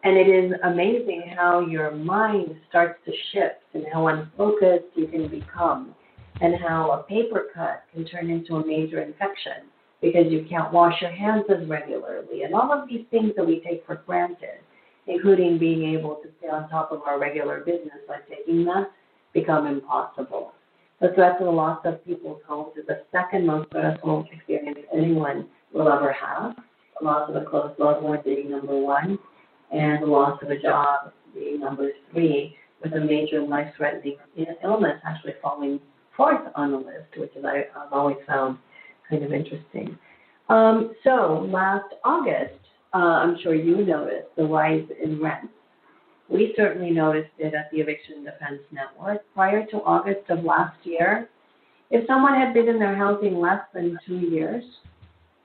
And 0.03 0.17
it 0.17 0.27
is 0.27 0.51
amazing 0.63 1.33
how 1.35 1.61
your 1.61 1.91
mind 1.91 2.55
starts 2.69 2.99
to 3.05 3.11
shift 3.31 3.63
and 3.73 3.85
how 3.91 4.07
unfocused 4.07 4.85
you 4.95 5.07
can 5.07 5.27
become, 5.27 5.95
and 6.41 6.55
how 6.61 6.91
a 6.91 7.03
paper 7.03 7.45
cut 7.53 7.83
can 7.93 8.05
turn 8.05 8.29
into 8.29 8.57
a 8.57 8.65
major 8.65 9.01
infection 9.01 9.69
because 10.01 10.25
you 10.29 10.45
can't 10.47 10.71
wash 10.71 11.01
your 11.01 11.11
hands 11.11 11.45
as 11.49 11.67
regularly, 11.67 12.43
and 12.43 12.53
all 12.53 12.71
of 12.71 12.87
these 12.87 13.05
things 13.09 13.31
that 13.35 13.47
we 13.47 13.61
take 13.61 13.83
for 13.85 13.95
granted, 14.05 14.59
including 15.07 15.57
being 15.57 15.95
able 15.95 16.15
to 16.15 16.29
stay 16.37 16.49
on 16.49 16.69
top 16.69 16.91
of 16.91 17.01
our 17.07 17.17
regular 17.17 17.61
business 17.61 17.97
like 18.07 18.27
taking 18.29 18.63
meds, 18.65 18.87
become 19.33 19.65
impossible. 19.65 20.53
The 21.01 21.09
threat 21.13 21.37
to 21.39 21.45
the 21.45 21.51
loss 21.51 21.81
of 21.83 22.03
people's 22.05 22.41
homes 22.47 22.71
is 22.77 22.87
the 22.87 23.01
second 23.11 23.45
most 23.45 23.67
stressful 23.67 24.27
experience 24.31 24.79
anyone 24.93 25.47
will 25.73 25.91
ever 25.91 26.13
have. 26.13 26.55
The 26.99 27.05
loss 27.05 27.29
of 27.29 27.35
a 27.35 27.43
close 27.43 27.73
loved 27.77 28.01
one 28.01 28.19
being 28.23 28.51
number 28.51 28.79
one, 28.79 29.19
and 29.71 30.01
the 30.01 30.07
loss 30.07 30.41
of 30.41 30.49
a 30.49 30.57
job 30.57 31.11
being 31.33 31.59
number 31.59 31.89
three, 32.11 32.55
with 32.81 32.93
a 32.93 32.99
major 32.99 33.41
life-threatening 33.41 34.17
illness 34.63 35.01
actually 35.05 35.33
falling 35.41 35.81
fourth 36.15 36.41
on 36.55 36.71
the 36.71 36.77
list, 36.77 37.17
which 37.17 37.35
is 37.35 37.43
I, 37.43 37.65
I've 37.77 37.91
always 37.91 38.17
found 38.25 38.57
kind 39.09 39.23
of 39.23 39.33
interesting. 39.33 39.97
Um, 40.47 40.93
so 41.03 41.49
last 41.51 41.93
August, 42.05 42.53
uh, 42.93 42.97
I'm 42.97 43.37
sure 43.43 43.53
you 43.53 43.83
noticed 43.85 44.27
the 44.37 44.45
rise 44.45 44.87
in 45.03 45.21
rents. 45.21 45.51
We 46.29 46.53
certainly 46.57 46.91
noticed 46.91 47.31
it 47.37 47.53
at 47.53 47.69
the 47.71 47.79
Eviction 47.79 48.23
Defense 48.23 48.61
Network. 48.71 49.21
Prior 49.33 49.65
to 49.67 49.77
August 49.83 50.29
of 50.29 50.43
last 50.43 50.77
year, 50.83 51.29
if 51.91 52.07
someone 52.07 52.33
had 52.33 52.53
been 52.53 52.67
in 52.67 52.79
their 52.79 52.95
housing 52.95 53.39
less 53.39 53.61
than 53.73 53.97
two 54.07 54.17
years, 54.17 54.63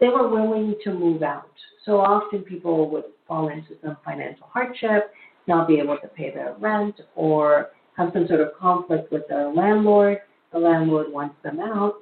they 0.01 0.09
were 0.09 0.29
willing 0.29 0.75
to 0.85 0.93
move 0.93 1.23
out. 1.23 1.51
So 1.85 2.01
often 2.01 2.43
people 2.43 2.89
would 2.91 3.05
fall 3.29 3.49
into 3.49 3.77
some 3.83 3.99
financial 4.05 4.47
hardship, 4.47 5.13
not 5.47 5.69
be 5.69 5.79
able 5.79 5.99
to 5.99 6.09
pay 6.09 6.31
their 6.31 6.55
rent, 6.59 7.01
or 7.15 7.71
have 7.97 8.11
some 8.15 8.27
sort 8.27 8.41
of 8.41 8.49
conflict 8.59 9.13
with 9.13 9.29
their 9.29 9.53
landlord. 9.53 10.19
The 10.53 10.59
landlord 10.59 11.13
wants 11.13 11.37
them 11.43 11.61
out, 11.61 11.97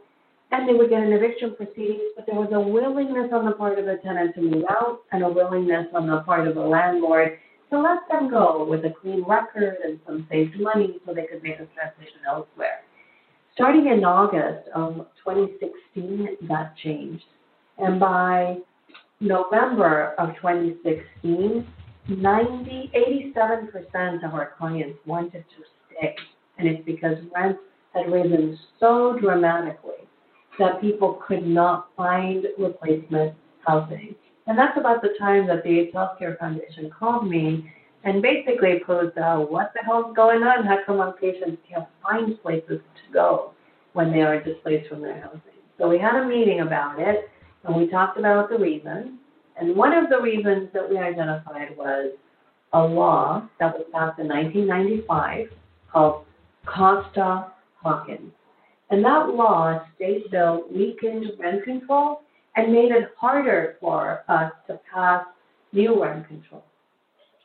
and 0.52 0.68
they 0.68 0.72
would 0.72 0.90
get 0.90 1.02
an 1.02 1.12
eviction 1.12 1.54
proceedings, 1.56 2.12
but 2.16 2.26
there 2.26 2.36
was 2.36 2.50
a 2.52 2.60
willingness 2.60 3.30
on 3.32 3.44
the 3.44 3.52
part 3.52 3.78
of 3.78 3.86
the 3.86 3.98
tenant 4.04 4.34
to 4.36 4.40
move 4.40 4.64
out 4.70 5.00
and 5.10 5.24
a 5.24 5.28
willingness 5.28 5.86
on 5.94 6.06
the 6.06 6.20
part 6.20 6.46
of 6.46 6.54
the 6.54 6.60
landlord 6.60 7.38
to 7.70 7.80
let 7.80 8.00
them 8.10 8.30
go 8.30 8.66
with 8.68 8.84
a 8.84 8.90
clean 9.00 9.24
record 9.24 9.76
and 9.84 9.98
some 10.06 10.26
saved 10.30 10.58
money 10.58 10.98
so 11.04 11.12
they 11.12 11.26
could 11.26 11.42
make 11.42 11.54
a 11.54 11.66
transition 11.74 12.20
elsewhere. 12.26 12.82
Starting 13.54 13.88
in 13.88 14.04
August 14.04 14.68
of 14.74 15.06
2016, 15.24 16.48
that 16.48 16.76
changed. 16.76 17.24
And 17.78 17.98
by 17.98 18.58
November 19.20 20.14
of 20.18 20.34
2016, 20.36 21.66
90, 22.08 22.90
87% 23.34 24.24
of 24.24 24.34
our 24.34 24.52
clients 24.56 24.98
wanted 25.06 25.44
to 25.56 25.64
stay. 25.90 26.14
And 26.58 26.68
it's 26.68 26.84
because 26.84 27.16
rents 27.34 27.60
had 27.94 28.10
risen 28.10 28.58
so 28.80 29.16
dramatically 29.20 30.08
that 30.58 30.80
people 30.80 31.20
could 31.26 31.46
not 31.46 31.88
find 31.96 32.46
replacement 32.58 33.34
housing. 33.66 34.14
And 34.48 34.56
that's 34.56 34.78
about 34.78 35.02
the 35.02 35.14
time 35.18 35.46
that 35.48 35.62
the 35.62 35.78
AIDS 35.78 35.94
Healthcare 35.94 36.38
Foundation 36.38 36.90
called 36.90 37.28
me 37.28 37.70
and 38.04 38.22
basically 38.22 38.80
posed 38.84 39.18
out 39.18 39.52
what 39.52 39.72
the 39.74 39.84
hell's 39.84 40.16
going 40.16 40.42
on? 40.42 40.64
How 40.64 40.78
come 40.86 41.00
our 41.00 41.12
patients 41.12 41.58
can't 41.68 41.86
find 42.02 42.40
places 42.40 42.80
to 42.80 43.12
go 43.12 43.52
when 43.92 44.10
they 44.10 44.22
are 44.22 44.42
displaced 44.42 44.88
from 44.88 45.02
their 45.02 45.20
housing? 45.20 45.42
So 45.78 45.86
we 45.86 45.98
had 45.98 46.16
a 46.16 46.26
meeting 46.26 46.60
about 46.60 46.98
it 46.98 47.28
and 47.64 47.76
we 47.76 47.88
talked 47.88 48.18
about 48.18 48.48
the 48.48 48.58
reasons. 48.58 49.18
And 49.60 49.76
one 49.76 49.92
of 49.92 50.08
the 50.08 50.20
reasons 50.20 50.70
that 50.72 50.88
we 50.88 50.96
identified 50.96 51.76
was 51.76 52.12
a 52.72 52.82
law 52.82 53.46
that 53.60 53.74
was 53.74 53.86
passed 53.92 54.18
in 54.18 54.28
1995 54.28 55.48
called 55.92 56.24
Costa 56.64 57.48
Hawkins. 57.82 58.32
And 58.90 59.04
that 59.04 59.28
law, 59.28 59.84
state 59.96 60.30
bill, 60.30 60.64
weakened 60.70 61.26
rent 61.38 61.64
control 61.64 62.22
and 62.58 62.72
made 62.72 62.90
it 62.90 63.10
harder 63.16 63.76
for 63.80 64.24
us 64.28 64.52
to 64.66 64.80
pass 64.92 65.24
new 65.72 66.02
rent 66.02 66.26
control. 66.26 66.64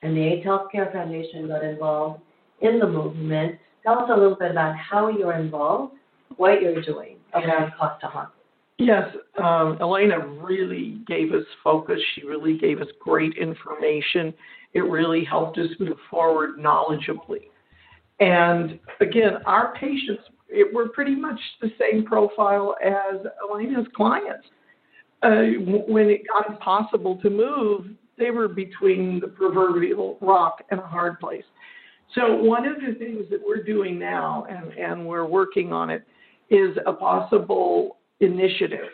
And 0.02 0.18
the 0.18 0.22
AIDS 0.22 0.46
Healthcare 0.46 0.92
Foundation 0.92 1.48
got 1.48 1.64
involved 1.64 2.22
in 2.62 2.80
the 2.80 2.88
movement. 2.88 3.58
Tell 3.84 4.00
us 4.00 4.10
a 4.12 4.18
little 4.18 4.36
bit 4.36 4.52
about 4.52 4.76
how 4.76 5.10
you're 5.10 5.34
involved, 5.34 5.94
what 6.38 6.62
you're 6.64 6.82
doing 6.82 7.18
around 7.36 7.74
Costa 7.80 8.08
Hawkins. 8.08 8.34
Yes, 8.80 9.08
um, 9.42 9.78
Elena 9.80 10.18
really 10.18 10.98
gave 11.06 11.32
us 11.32 11.46
focus. 11.64 12.00
She 12.16 12.26
really 12.26 12.58
gave 12.58 12.82
us 12.82 12.88
great 13.00 13.38
information. 13.38 14.34
It 14.74 14.82
really 14.82 15.24
helped 15.24 15.60
us 15.60 15.70
move 15.80 15.98
forward 16.10 16.58
knowledgeably. 16.58 17.50
And 18.20 18.80
again, 19.00 19.34
our 19.46 19.76
patients 19.76 20.24
it, 20.50 20.74
were 20.74 20.90
pretty 20.90 21.16
much 21.16 21.40
the 21.62 21.72
same 21.80 22.04
profile 22.04 22.76
as 22.84 23.20
Elena's 23.48 23.88
clients. 23.96 24.48
Uh, 25.24 25.44
when 25.88 26.10
it 26.10 26.22
got 26.28 26.50
impossible 26.50 27.18
to 27.22 27.30
move, 27.30 27.88
they 28.18 28.30
were 28.30 28.48
between 28.48 29.20
the 29.20 29.28
proverbial 29.28 30.18
rock 30.22 30.62
and 30.70 30.80
a 30.80 30.86
hard 30.86 31.20
place. 31.20 31.46
So 32.14 32.36
one 32.36 32.66
of 32.66 32.76
the 32.76 32.94
things 33.00 33.26
that 33.32 33.40
we're 33.46 33.64
doing 33.64 33.98
now, 33.98 34.46
and, 34.50 34.74
and 34.74 35.08
we're 35.08 35.26
working 35.26 35.74
on 35.74 35.90
it, 35.90 36.04
is 36.50 36.78
a 36.86 36.94
possible 36.94 37.98
initiative 38.20 38.90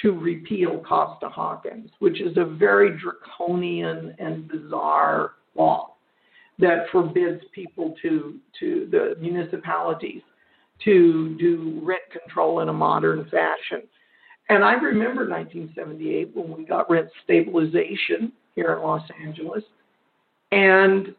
to 0.00 0.12
repeal 0.12 0.82
Costa 0.86 1.28
Hawkins, 1.28 1.90
which 1.98 2.20
is 2.20 2.36
a 2.36 2.44
very 2.44 2.98
draconian 2.98 4.14
and 4.18 4.48
bizarre 4.48 5.32
law 5.54 5.94
that 6.58 6.86
forbids 6.92 7.42
people 7.54 7.94
to, 8.02 8.38
to 8.60 8.88
the 8.90 9.14
municipalities 9.20 10.22
to 10.84 11.36
do 11.38 11.80
rent 11.82 12.02
control 12.10 12.60
in 12.60 12.68
a 12.68 12.72
modern 12.72 13.24
fashion. 13.24 13.86
And 14.52 14.62
I 14.62 14.74
remember 14.74 15.26
1978 15.26 16.36
when 16.36 16.54
we 16.54 16.66
got 16.66 16.90
rent 16.90 17.08
stabilization 17.24 18.32
here 18.54 18.74
in 18.74 18.82
Los 18.82 19.00
Angeles. 19.24 19.64
And 20.50 21.14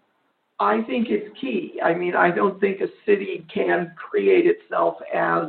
I 0.59 0.83
think 0.83 1.07
it's 1.09 1.35
key. 1.41 1.79
I 1.83 1.95
mean, 1.95 2.15
I 2.15 2.29
don't 2.29 2.59
think 2.61 2.81
a 2.81 2.89
city 3.07 3.43
can 3.51 3.95
create 3.95 4.45
itself 4.45 4.97
as 5.11 5.45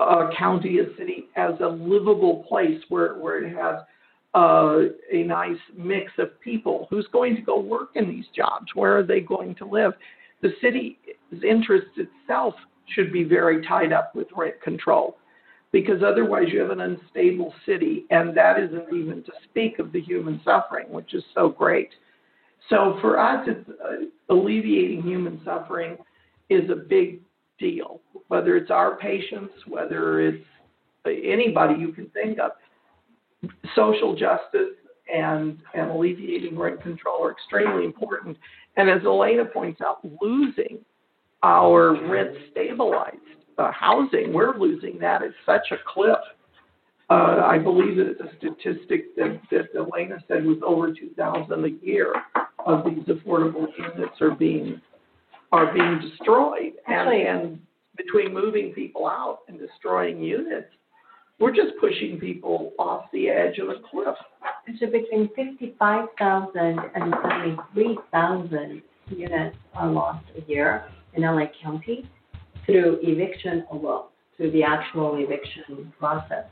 a 0.00 0.30
county, 0.36 0.80
a 0.80 0.86
city, 0.98 1.26
as 1.36 1.52
a 1.60 1.68
livable 1.68 2.44
place 2.48 2.82
where, 2.88 3.14
where 3.14 3.44
it 3.44 3.56
has 3.56 3.76
uh, 4.34 4.90
a 5.12 5.22
nice 5.22 5.56
mix 5.76 6.10
of 6.18 6.40
people. 6.40 6.88
Who's 6.90 7.06
going 7.12 7.36
to 7.36 7.42
go 7.42 7.60
work 7.60 7.90
in 7.94 8.08
these 8.08 8.26
jobs? 8.34 8.66
Where 8.74 8.98
are 8.98 9.04
they 9.04 9.20
going 9.20 9.54
to 9.54 9.64
live? 9.64 9.92
The 10.42 10.50
city's 10.60 10.96
interest 11.48 11.86
itself 11.96 12.54
should 12.92 13.12
be 13.12 13.22
very 13.22 13.64
tied 13.64 13.92
up 13.92 14.16
with 14.16 14.26
rent 14.36 14.60
control 14.62 15.16
because 15.72 16.02
otherwise 16.02 16.46
you 16.48 16.60
have 16.60 16.70
an 16.70 16.80
unstable 16.80 17.52
city, 17.66 18.06
and 18.10 18.36
that 18.36 18.58
isn't 18.58 18.92
even 18.92 19.22
to 19.24 19.32
speak 19.44 19.78
of 19.78 19.92
the 19.92 20.00
human 20.00 20.40
suffering, 20.44 20.86
which 20.90 21.12
is 21.14 21.22
so 21.34 21.48
great. 21.48 21.90
So 22.70 22.98
for 23.00 23.18
us, 23.18 23.46
it's 23.46 23.68
uh, 23.68 24.34
alleviating 24.34 25.02
human 25.02 25.40
suffering 25.44 25.96
is 26.48 26.70
a 26.70 26.76
big 26.76 27.20
deal, 27.58 28.00
whether 28.28 28.56
it's 28.56 28.70
our 28.70 28.96
patients, 28.96 29.52
whether 29.66 30.20
it's 30.20 30.44
anybody 31.06 31.74
you 31.78 31.92
can 31.92 32.06
think 32.10 32.38
of. 32.38 32.52
Social 33.74 34.14
justice 34.16 34.74
and, 35.12 35.58
and 35.74 35.90
alleviating 35.90 36.58
rent 36.58 36.82
control 36.82 37.24
are 37.24 37.32
extremely 37.32 37.84
important. 37.84 38.36
And 38.76 38.90
as 38.90 39.02
Elena 39.04 39.44
points 39.44 39.80
out, 39.80 39.98
losing 40.20 40.78
our 41.42 42.08
rent 42.08 42.36
stabilized 42.50 43.16
uh, 43.58 43.72
housing, 43.72 44.32
we're 44.32 44.56
losing 44.56 44.98
that 45.00 45.22
at 45.22 45.30
such 45.44 45.72
a 45.72 45.76
clip. 45.86 46.20
Uh, 47.10 47.42
I 47.44 47.58
believe 47.58 47.96
that 47.96 48.18
the 48.18 48.30
statistic 48.38 49.16
that, 49.16 49.40
that 49.50 49.68
Elena 49.74 50.22
said 50.28 50.44
was 50.44 50.58
over 50.64 50.92
2,000 50.92 51.64
a 51.64 51.84
year 51.84 52.14
of 52.66 52.84
these 52.84 53.04
affordable 53.04 53.66
units 53.78 54.20
are 54.20 54.34
being 54.34 54.80
are 55.50 55.72
being 55.72 55.98
destroyed. 56.00 56.74
Actually, 56.86 57.22
and, 57.22 57.40
and 57.40 57.60
between 57.96 58.34
moving 58.34 58.72
people 58.74 59.06
out 59.06 59.38
and 59.48 59.58
destroying 59.58 60.20
units, 60.22 60.68
we're 61.40 61.54
just 61.54 61.72
pushing 61.80 62.18
people 62.20 62.72
off 62.78 63.06
the 63.14 63.30
edge 63.30 63.58
of 63.58 63.70
a 63.70 63.76
cliff. 63.90 64.14
So 64.78 64.86
between 64.86 65.30
55,000 65.34 66.56
and 66.94 67.14
73,000 67.22 68.82
units 69.08 69.56
are 69.74 69.90
lost 69.90 70.26
a 70.36 70.50
year 70.50 70.84
in 71.14 71.22
LA 71.22 71.46
County 71.62 72.06
through 72.68 72.98
eviction 73.02 73.64
alone, 73.72 74.04
through 74.36 74.50
the 74.50 74.62
actual 74.62 75.16
eviction 75.16 75.90
process. 75.98 76.44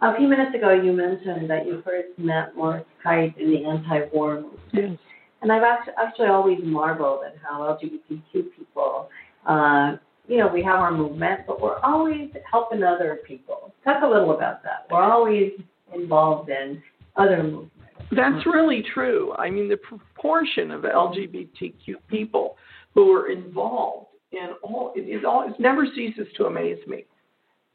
A 0.00 0.16
few 0.16 0.28
minutes 0.28 0.54
ago, 0.54 0.72
you 0.72 0.92
mentioned 0.92 1.48
that 1.50 1.66
you 1.66 1.82
first 1.84 2.18
met 2.18 2.56
Morris 2.56 2.84
Kight 3.02 3.34
in 3.38 3.50
the 3.50 3.64
anti-war 3.64 4.40
movement. 4.40 4.60
Yes. 4.72 4.98
And 5.42 5.52
I've 5.52 5.62
actually, 5.62 5.94
actually 6.02 6.28
always 6.28 6.58
marveled 6.62 7.20
at 7.26 7.36
how 7.42 7.60
LGBTQ 7.60 8.44
people, 8.56 9.08
uh, 9.46 9.96
you 10.26 10.38
know, 10.38 10.48
we 10.48 10.62
have 10.62 10.80
our 10.80 10.90
movement, 10.90 11.40
but 11.46 11.60
we're 11.60 11.78
always 11.80 12.30
helping 12.50 12.82
other 12.82 13.20
people. 13.26 13.74
Talk 13.84 14.02
a 14.02 14.06
little 14.06 14.34
about 14.34 14.62
that. 14.64 14.86
We're 14.90 15.02
always 15.02 15.52
involved 15.94 16.48
in 16.48 16.82
other 17.16 17.42
movements. 17.42 17.72
That's 18.10 18.46
really 18.46 18.84
true. 18.94 19.34
I 19.38 19.50
mean, 19.50 19.68
the 19.68 19.76
proportion 19.76 20.70
of 20.70 20.82
LGBTQ 20.82 21.94
people 22.08 22.56
who 22.94 23.12
are 23.12 23.30
involved 23.30 24.08
in 24.32 24.50
all 24.62 24.92
it, 24.94 25.02
it, 25.02 25.24
all, 25.24 25.48
it 25.48 25.58
never 25.60 25.86
ceases 25.94 26.26
to 26.36 26.46
amaze 26.46 26.78
me, 26.86 27.04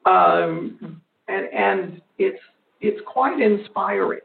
um, 0.05 1.01
and 1.27 1.47
and 1.53 2.01
it's 2.17 2.39
it's 2.81 2.99
quite 3.05 3.39
inspiring. 3.39 4.19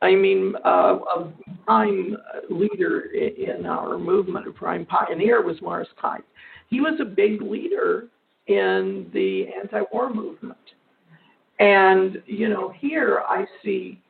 I 0.00 0.16
mean, 0.16 0.54
uh, 0.64 0.98
a 1.16 1.32
prime 1.64 2.16
leader 2.50 3.02
in 3.12 3.66
our 3.66 3.98
movement, 3.98 4.48
a 4.48 4.50
prime 4.50 4.84
pioneer, 4.84 5.42
was 5.42 5.62
Morris 5.62 5.88
Kight. 6.00 6.24
He 6.68 6.80
was 6.80 6.98
a 7.00 7.04
big 7.04 7.40
leader 7.40 8.08
in 8.48 9.08
the 9.14 9.46
anti-war 9.62 10.12
movement, 10.12 10.58
and 11.60 12.20
you 12.26 12.48
know, 12.48 12.72
here 12.76 13.22
I 13.28 13.46
see 13.64 14.00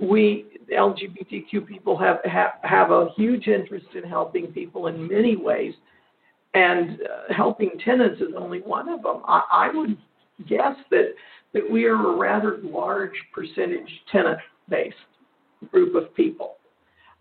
we 0.00 0.46
LGBTQ 0.72 1.66
people 1.66 1.96
have, 1.98 2.18
have 2.24 2.52
have 2.62 2.90
a 2.90 3.08
huge 3.16 3.46
interest 3.46 3.86
in 3.94 4.02
helping 4.02 4.48
people 4.48 4.88
in 4.88 5.06
many 5.06 5.36
ways, 5.36 5.74
and 6.54 7.00
uh, 7.02 7.32
helping 7.34 7.70
tenants 7.84 8.20
is 8.20 8.34
only 8.36 8.60
one 8.60 8.88
of 8.88 9.02
them. 9.02 9.22
I, 9.26 9.42
I 9.50 9.70
would 9.74 9.96
guess 10.48 10.76
that 10.90 11.14
that 11.54 11.70
we 11.70 11.84
are 11.84 11.94
a 11.94 12.16
rather 12.16 12.58
large 12.62 13.12
percentage 13.34 13.88
tenant 14.10 14.38
based 14.68 14.96
group 15.70 15.94
of 15.94 16.14
people. 16.14 16.56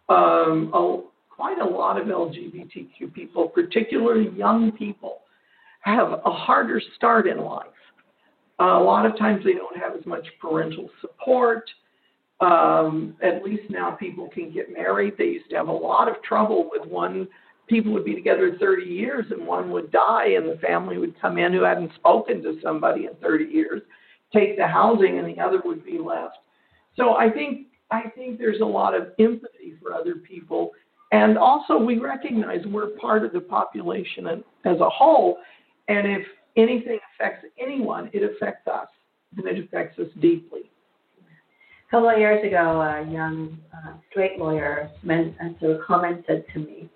Um, 0.09 0.71
a, 0.73 1.01
quite 1.29 1.59
a 1.59 1.65
lot 1.65 1.99
of 1.99 2.07
LGBTQ 2.07 3.13
people, 3.13 3.49
particularly 3.49 4.29
young 4.37 4.71
people, 4.71 5.19
have 5.81 6.13
a 6.25 6.31
harder 6.31 6.81
start 6.95 7.27
in 7.27 7.39
life. 7.39 7.67
Uh, 8.59 8.79
a 8.79 8.83
lot 8.83 9.05
of 9.05 9.17
times 9.17 9.43
they 9.43 9.53
don't 9.53 9.75
have 9.77 9.95
as 9.95 10.05
much 10.05 10.25
parental 10.39 10.89
support. 11.01 11.69
Um, 12.41 13.15
at 13.21 13.43
least 13.43 13.63
now 13.69 13.91
people 13.91 14.29
can 14.29 14.51
get 14.51 14.71
married. 14.71 15.15
They 15.17 15.25
used 15.25 15.49
to 15.49 15.55
have 15.57 15.67
a 15.67 15.73
lot 15.73 16.07
of 16.07 16.21
trouble 16.23 16.69
with 16.71 16.87
one. 16.87 17.27
People 17.71 17.93
would 17.93 18.03
be 18.03 18.15
together 18.15 18.57
30 18.59 18.83
years 18.83 19.25
and 19.31 19.47
one 19.47 19.71
would 19.71 19.93
die, 19.93 20.31
and 20.31 20.49
the 20.49 20.57
family 20.57 20.97
would 20.97 21.19
come 21.21 21.37
in 21.37 21.53
who 21.53 21.63
hadn't 21.63 21.95
spoken 21.95 22.43
to 22.43 22.59
somebody 22.61 23.05
in 23.05 23.15
30 23.21 23.45
years, 23.45 23.81
take 24.33 24.57
the 24.57 24.67
housing, 24.67 25.19
and 25.19 25.25
the 25.25 25.41
other 25.41 25.61
would 25.63 25.85
be 25.85 25.97
left. 25.97 26.35
So 26.97 27.15
I 27.15 27.29
think 27.29 27.67
I 27.89 28.09
think 28.13 28.39
there's 28.39 28.59
a 28.59 28.65
lot 28.65 28.93
of 28.93 29.13
empathy 29.19 29.75
for 29.81 29.93
other 29.93 30.15
people, 30.15 30.71
and 31.13 31.37
also 31.37 31.77
we 31.77 31.97
recognize 31.97 32.59
we're 32.65 32.89
part 32.97 33.23
of 33.23 33.31
the 33.31 33.39
population 33.39 34.43
as 34.65 34.79
a 34.81 34.89
whole, 34.89 35.37
and 35.87 36.05
if 36.05 36.27
anything 36.57 36.99
affects 37.15 37.45
anyone, 37.57 38.09
it 38.11 38.21
affects 38.21 38.67
us, 38.67 38.89
and 39.37 39.47
it 39.47 39.63
affects 39.63 39.97
us 39.97 40.07
deeply. 40.19 40.69
A 41.87 41.91
couple 41.91 42.09
of 42.09 42.17
years 42.17 42.45
ago, 42.45 42.81
a 42.81 43.09
young 43.09 43.57
uh, 43.73 43.93
straight 44.09 44.37
lawyer 44.37 44.89
meant, 45.03 45.35
and 45.39 45.55
so 45.61 45.79
commented 45.87 46.43
to 46.53 46.59
me 46.59 46.89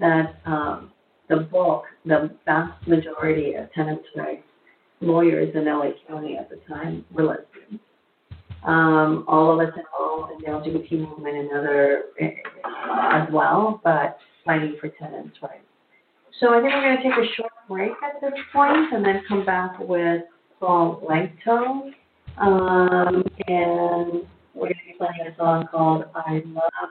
that 0.00 0.40
um, 0.44 0.92
the 1.28 1.48
bulk, 1.50 1.84
the 2.04 2.30
vast 2.44 2.86
majority 2.86 3.54
of 3.54 3.72
tenants' 3.72 4.06
rights 4.14 4.42
lawyers 5.00 5.54
in 5.54 5.66
LA 5.66 5.90
County 6.08 6.36
at 6.36 6.48
the 6.48 6.56
time 6.68 7.04
were 7.12 7.24
lesbians. 7.24 7.80
Um, 8.66 9.24
all 9.28 9.52
of 9.52 9.66
us 9.66 9.74
involved 9.76 10.32
in 10.32 10.38
the 10.40 10.58
LGBT 10.58 10.92
movement 10.92 11.36
and 11.36 11.50
other 11.50 12.04
eh, 12.20 12.30
as 13.12 13.28
well, 13.32 13.80
but 13.84 14.18
fighting 14.44 14.76
for 14.80 14.88
tenants' 14.88 15.36
rights. 15.42 15.62
So 16.40 16.52
I 16.52 16.60
think 16.60 16.74
we're 16.74 16.82
going 16.82 16.96
to 16.96 17.02
take 17.02 17.12
a 17.12 17.34
short 17.34 17.52
break 17.68 17.92
at 18.04 18.20
this 18.20 18.38
point 18.52 18.92
and 18.92 19.04
then 19.04 19.22
come 19.28 19.46
back 19.46 19.78
with 19.78 20.22
Paul 20.60 21.02
Lanctot. 21.08 21.92
Um, 22.38 23.24
and 23.48 24.26
we're 24.54 24.68
going 24.68 24.74
to 24.74 24.92
be 24.92 24.94
playing 24.98 25.32
a 25.32 25.36
song 25.38 25.66
called 25.70 26.04
I 26.14 26.42
Love 26.46 26.90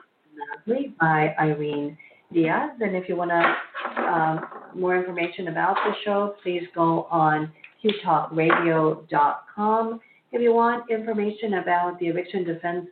Madly 0.66 0.94
by 0.98 1.34
Irene 1.38 1.96
Diaz. 2.32 2.70
And 2.80 2.96
if 2.96 3.08
you 3.08 3.16
want 3.16 3.30
to 3.30 3.54
um, 4.02 4.40
more 4.74 4.96
information 4.96 5.46
about 5.48 5.76
the 5.76 5.92
show, 6.04 6.34
please 6.42 6.62
go 6.74 7.06
on 7.10 7.52
qtalkradio.com. 7.84 10.00
If 10.32 10.42
you 10.42 10.52
want 10.52 10.90
information 10.90 11.54
about 11.54 11.98
the 11.98 12.08
Eviction 12.08 12.44
Defense 12.44 12.86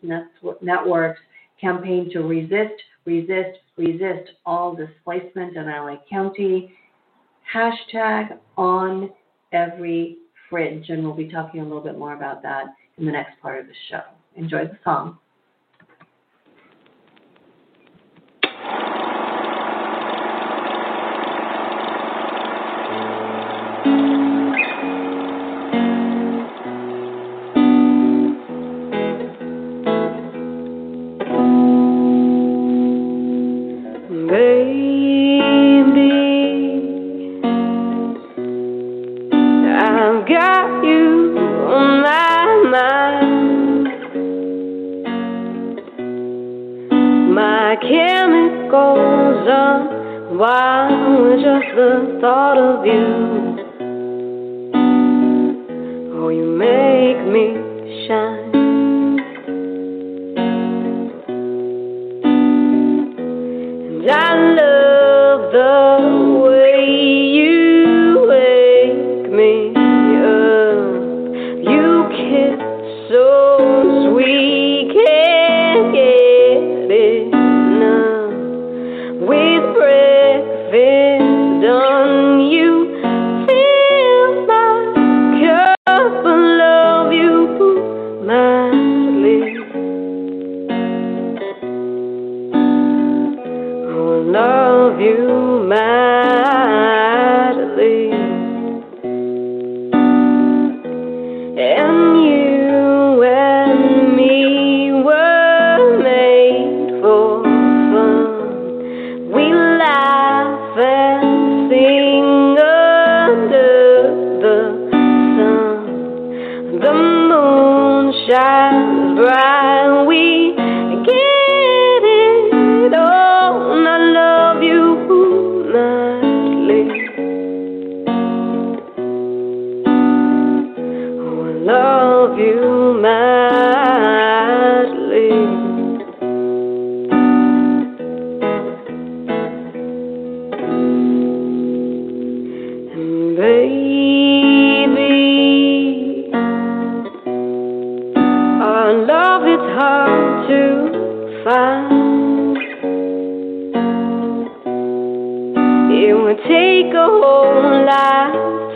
Network's 0.63 1.21
campaign 1.61 2.09
to 2.13 2.21
resist, 2.21 2.81
resist, 3.05 3.59
resist 3.77 4.31
all 4.47 4.75
displacement 4.75 5.55
in 5.57 5.67
LA 5.67 5.97
County, 6.09 6.73
hashtag 7.53 8.39
on 8.57 9.11
every 9.53 10.17
fridge. 10.49 10.89
And 10.89 11.03
we'll 11.03 11.13
be 11.15 11.29
talking 11.29 11.61
a 11.61 11.65
little 11.65 11.83
bit 11.83 11.99
more 11.99 12.15
about 12.15 12.41
that 12.43 12.67
in 12.99 13.05
the 13.05 13.13
next 13.13 13.41
part 13.41 13.61
of 13.61 13.67
the 13.67 13.75
show. 13.91 14.03
Enjoy 14.37 14.65
the 14.65 14.79
song. 14.85 15.19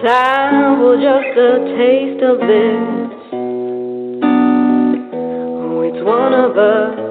Time 0.03 0.81
just 1.01 1.39
a 1.39 1.59
taste 1.77 2.23
of 2.23 2.39
this. 2.39 3.19
Oh, 4.23 5.83
it's 5.83 6.05
one 6.05 6.35
of 6.35 6.57
a 6.57 7.08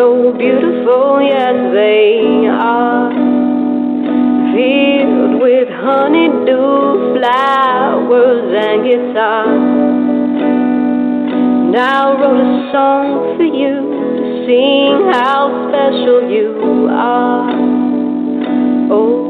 so 0.00 0.32
beautiful, 0.32 1.20
yes 1.20 1.56
they 1.74 2.46
are. 2.48 3.12
Filled 4.54 5.42
with 5.42 5.68
honeydew 5.68 7.16
flowers 7.16 8.46
and 8.64 8.78
guitars. 8.88 9.60
I 11.76 12.16
wrote 12.18 12.40
a 12.40 12.72
song 12.72 13.36
for 13.36 13.44
you 13.44 13.74
to 13.96 14.46
sing 14.46 15.12
how 15.12 15.68
special 15.68 16.30
you 16.32 16.88
are. 16.88 17.52
Oh, 18.90 19.29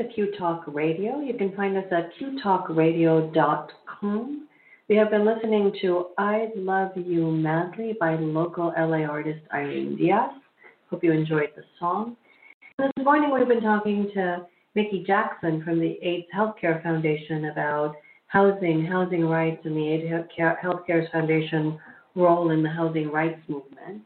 to 0.00 0.08
Q 0.08 0.32
Talk 0.38 0.64
Radio. 0.66 1.20
You 1.20 1.34
can 1.34 1.54
find 1.54 1.76
us 1.76 1.84
at 1.90 2.10
qtalkradio.com. 2.18 4.48
We 4.88 4.96
have 4.96 5.10
been 5.10 5.26
listening 5.26 5.74
to 5.82 6.06
I 6.16 6.48
Love 6.56 6.92
You 6.96 7.30
Madly 7.30 7.94
by 8.00 8.14
local 8.14 8.72
LA 8.78 9.04
artist 9.04 9.40
Irene 9.52 9.96
Diaz. 9.96 10.30
Hope 10.88 11.04
you 11.04 11.12
enjoyed 11.12 11.50
the 11.54 11.64
song. 11.78 12.16
This 12.78 12.90
morning 13.04 13.30
we've 13.30 13.46
been 13.46 13.60
talking 13.60 14.10
to 14.14 14.46
Miki 14.74 15.04
Jackson 15.06 15.62
from 15.62 15.78
the 15.78 15.98
AIDS 16.02 16.28
Healthcare 16.34 16.82
Foundation 16.82 17.44
about 17.46 17.94
housing, 18.28 18.86
housing 18.86 19.26
rights, 19.26 19.60
and 19.66 19.76
the 19.76 19.86
AIDS 19.86 20.10
Healthcare 20.40 21.12
Foundation 21.12 21.78
role 22.14 22.52
in 22.52 22.62
the 22.62 22.70
housing 22.70 23.10
rights 23.10 23.42
movement. 23.48 24.00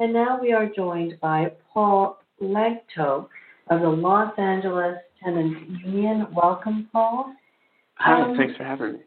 And 0.00 0.12
now 0.12 0.40
we 0.42 0.52
are 0.52 0.68
joined 0.74 1.20
by 1.20 1.52
Paul 1.72 2.18
Lanctot 2.42 3.28
of 3.70 3.80
the 3.80 3.88
Los 3.88 4.32
Angeles 4.38 4.98
Tenants 5.26 5.60
Union. 5.84 6.28
Welcome, 6.32 6.88
Paul. 6.92 7.34
Hi, 7.96 8.22
Um, 8.22 8.36
thanks 8.36 8.56
for 8.56 8.64
having 8.64 8.92
me. 8.94 8.98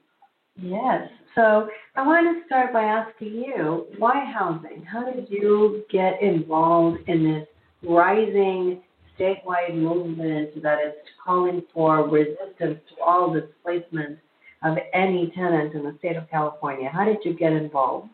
Yes. 0.58 1.10
So 1.36 1.70
I 1.96 2.06
want 2.06 2.28
to 2.38 2.46
start 2.46 2.74
by 2.74 2.84
asking 2.84 3.34
you, 3.36 3.88
why 3.98 4.26
housing? 4.26 4.84
How 4.84 5.10
did 5.10 5.30
you 5.30 5.86
get 5.90 6.22
involved 6.22 7.00
in 7.08 7.24
this 7.24 7.48
rising 7.84 8.82
statewide 9.18 9.76
movement 9.76 10.62
that 10.62 10.80
is 10.86 10.94
calling 11.24 11.64
for 11.74 12.10
resistance 12.10 12.80
to 12.90 13.02
all 13.02 13.34
displacement 13.34 14.20
of 14.64 14.78
any 14.94 15.32
tenant 15.34 15.74
in 15.74 15.84
the 15.84 15.96
state 16.00 16.18
of 16.18 16.30
California? 16.30 16.90
How 16.90 17.06
did 17.06 17.20
you 17.24 17.34
get 17.34 17.54
involved? 17.54 18.10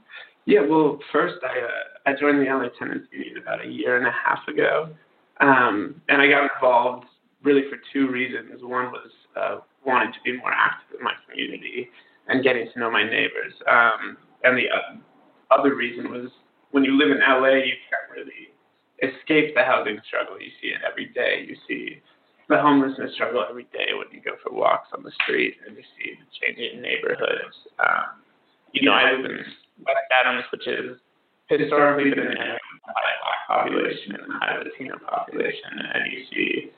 Yeah, 0.45 0.61
well, 0.61 0.99
first 1.11 1.37
I 1.43 1.59
uh, 1.59 2.11
I 2.11 2.13
joined 2.13 2.39
the 2.39 2.51
LA 2.51 2.69
Tenants 2.77 3.07
Union 3.11 3.37
about 3.37 3.65
a 3.65 3.67
year 3.67 3.97
and 3.97 4.05
a 4.05 4.11
half 4.11 4.47
ago, 4.47 4.89
um, 5.39 5.99
and 6.07 6.21
I 6.21 6.27
got 6.27 6.43
involved 6.53 7.07
really 7.45 7.69
for 7.69 7.77
two 7.93 8.10
reasons. 8.10 8.62
One 8.62 8.91
was 8.91 9.12
uh, 9.38 9.58
wanting 9.86 10.12
to 10.13 10.19
be 10.25 10.36
more 10.38 10.51
active 10.51 10.99
in 10.99 11.03
my 11.03 11.13
community 11.29 11.89
and 12.27 12.43
getting 12.43 12.67
to 12.73 12.79
know 12.79 12.89
my 12.89 13.03
neighbors, 13.03 13.53
um, 13.69 14.17
and 14.43 14.58
the 14.58 14.65
uh, 14.65 14.97
other 15.53 15.75
reason 15.75 16.12
was 16.12 16.29
when 16.71 16.84
you 16.84 16.97
live 16.97 17.12
in 17.12 17.21
LA, 17.21 17.62
you 17.62 17.77
can't 17.88 18.10
really 18.10 18.49
escape 18.99 19.53
the 19.53 19.63
housing 19.63 20.01
struggle. 20.08 20.41
You 20.41 20.49
see 20.60 20.73
it 20.73 20.81
every 20.81 21.13
day. 21.13 21.45
You 21.47 21.55
see 21.69 22.01
the 22.49 22.58
homelessness 22.58 23.13
struggle 23.13 23.45
every 23.47 23.69
day 23.69 23.93
when 23.93 24.10
you 24.12 24.21
go 24.25 24.38
for 24.41 24.53
walks 24.53 24.89
on 24.97 25.03
the 25.03 25.12
street, 25.23 25.55
and 25.65 25.77
you 25.77 25.84
see 25.97 26.17
the 26.17 26.27
changing 26.41 26.81
neighborhoods. 26.81 27.55
Um, 27.79 28.25
you 28.73 28.89
know, 28.89 28.93
I 28.93 29.13
live 29.13 29.25
in 29.25 29.38
West 29.86 30.10
Adams, 30.12 30.45
which 30.51 30.67
is 30.67 30.97
historically 31.47 32.10
been 32.10 32.25
an 32.25 32.38
area 32.38 32.60
a 32.60 32.91
black 32.91 33.41
population 33.47 34.15
and 34.15 34.34
a 34.34 34.38
high 34.38 34.58
Latino 34.58 34.97
population, 34.99 35.73
and 35.93 36.12
you 36.12 36.25
see 36.34 36.71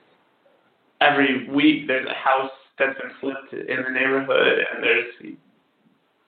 every 1.02 1.48
week 1.50 1.88
there's 1.88 2.08
a 2.08 2.14
house 2.14 2.52
that's 2.80 3.00
been 3.00 3.12
flipped 3.20 3.54
in 3.54 3.84
the 3.84 3.92
neighborhood, 3.92 4.60
and 4.74 4.84
there's 4.84 5.36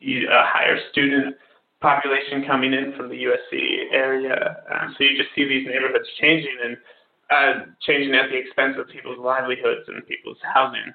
a 0.02 0.46
higher 0.46 0.78
student 0.92 1.36
population 1.82 2.44
coming 2.46 2.74
in 2.74 2.94
from 2.98 3.10
the 3.10 3.16
USC 3.16 3.94
area. 3.94 4.58
Um, 4.70 4.96
so 4.98 5.04
you 5.04 5.18
just 5.18 5.30
see 5.36 5.48
these 5.48 5.68
neighborhoods 5.68 6.08
changing 6.20 6.58
and 6.64 6.78
uh, 7.30 7.66
changing 7.82 8.14
at 8.16 8.30
the 8.30 8.38
expense 8.38 8.76
of 8.80 8.90
people's 8.90 9.20
livelihoods 9.20 9.88
and 9.88 10.06
people's 10.08 10.38
housing. 10.42 10.94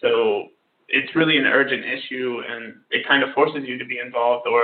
So 0.00 0.48
it's 0.88 1.14
really 1.16 1.38
an 1.38 1.46
urgent 1.46 1.84
issue, 1.84 2.40
and 2.48 2.74
it 2.90 3.06
kind 3.06 3.22
of 3.22 3.34
forces 3.34 3.64
you 3.66 3.78
to 3.78 3.84
be 3.84 3.98
involved 3.98 4.46
or 4.46 4.62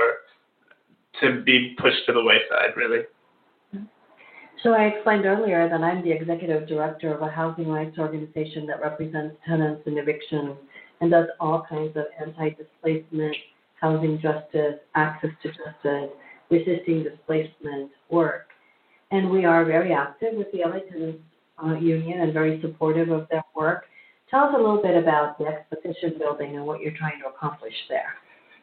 to 1.21 1.41
be 1.43 1.75
pushed 1.79 2.05
to 2.07 2.13
the 2.13 2.23
wayside, 2.23 2.75
really. 2.75 3.03
So 4.63 4.73
I 4.73 4.85
explained 4.85 5.25
earlier 5.25 5.69
that 5.69 5.81
I'm 5.81 6.03
the 6.03 6.11
executive 6.11 6.67
director 6.67 7.13
of 7.13 7.21
a 7.21 7.29
housing 7.29 7.69
rights 7.69 7.97
organization 7.97 8.65
that 8.67 8.81
represents 8.81 9.37
tenants 9.47 9.83
in 9.85 9.97
evictions 9.97 10.57
and 10.99 11.11
does 11.11 11.27
all 11.39 11.65
kinds 11.69 11.95
of 11.95 12.05
anti-displacement, 12.19 13.35
housing 13.79 14.19
justice, 14.19 14.75
access 14.95 15.29
to 15.43 15.49
justice, 15.49 16.09
resisting 16.49 17.03
displacement 17.03 17.91
work. 18.09 18.47
And 19.11 19.29
we 19.29 19.45
are 19.45 19.63
very 19.63 19.93
active 19.93 20.33
with 20.35 20.51
the 20.51 20.59
LA 20.59 20.79
Tenants 20.91 21.23
uh, 21.63 21.75
Union 21.75 22.21
and 22.21 22.33
very 22.33 22.59
supportive 22.61 23.09
of 23.09 23.27
their 23.29 23.43
work. 23.55 23.85
Tell 24.29 24.43
us 24.43 24.53
a 24.55 24.57
little 24.57 24.81
bit 24.81 24.95
about 24.95 25.37
the 25.39 25.45
Exposition 25.45 26.19
Building 26.19 26.57
and 26.57 26.65
what 26.65 26.81
you're 26.81 26.95
trying 26.97 27.19
to 27.21 27.27
accomplish 27.27 27.73
there. 27.87 28.13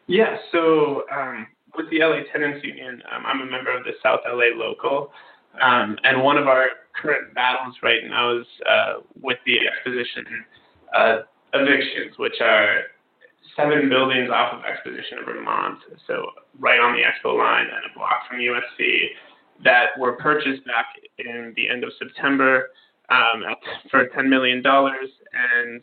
Yeah, 0.06 0.36
so 0.52 1.04
um, 1.10 1.46
with 1.76 1.90
the 1.90 2.00
LA 2.00 2.20
Tenants 2.32 2.64
Union, 2.64 3.02
um, 3.12 3.24
I'm 3.26 3.40
a 3.40 3.50
member 3.50 3.76
of 3.76 3.84
the 3.84 3.92
South 4.02 4.20
LA 4.26 4.54
Local, 4.54 5.10
um, 5.62 5.96
and 6.04 6.22
one 6.22 6.38
of 6.38 6.46
our 6.46 6.66
current 7.00 7.34
battles 7.34 7.76
right 7.82 8.00
now 8.08 8.38
is 8.38 8.46
uh, 8.68 8.94
with 9.20 9.38
the 9.46 9.58
exposition 9.66 10.44
uh, 10.96 11.18
evictions, 11.52 12.18
which 12.18 12.40
are 12.40 12.80
seven 13.56 13.88
buildings 13.88 14.30
off 14.30 14.54
of 14.54 14.64
Exposition 14.64 15.18
of 15.18 15.26
Vermont, 15.26 15.78
so 16.06 16.26
right 16.58 16.78
on 16.78 16.94
the 16.94 17.02
Expo 17.02 17.36
line 17.36 17.66
and 17.66 17.90
a 17.90 17.98
block 17.98 18.28
from 18.28 18.38
USC, 18.38 19.06
that 19.64 19.98
were 19.98 20.12
purchased 20.12 20.64
back 20.66 20.86
in 21.18 21.52
the 21.56 21.68
end 21.68 21.84
of 21.84 21.90
September 21.98 22.68
um, 23.08 23.44
for 23.90 24.08
$10 24.08 24.28
million. 24.28 24.62
And 24.64 25.82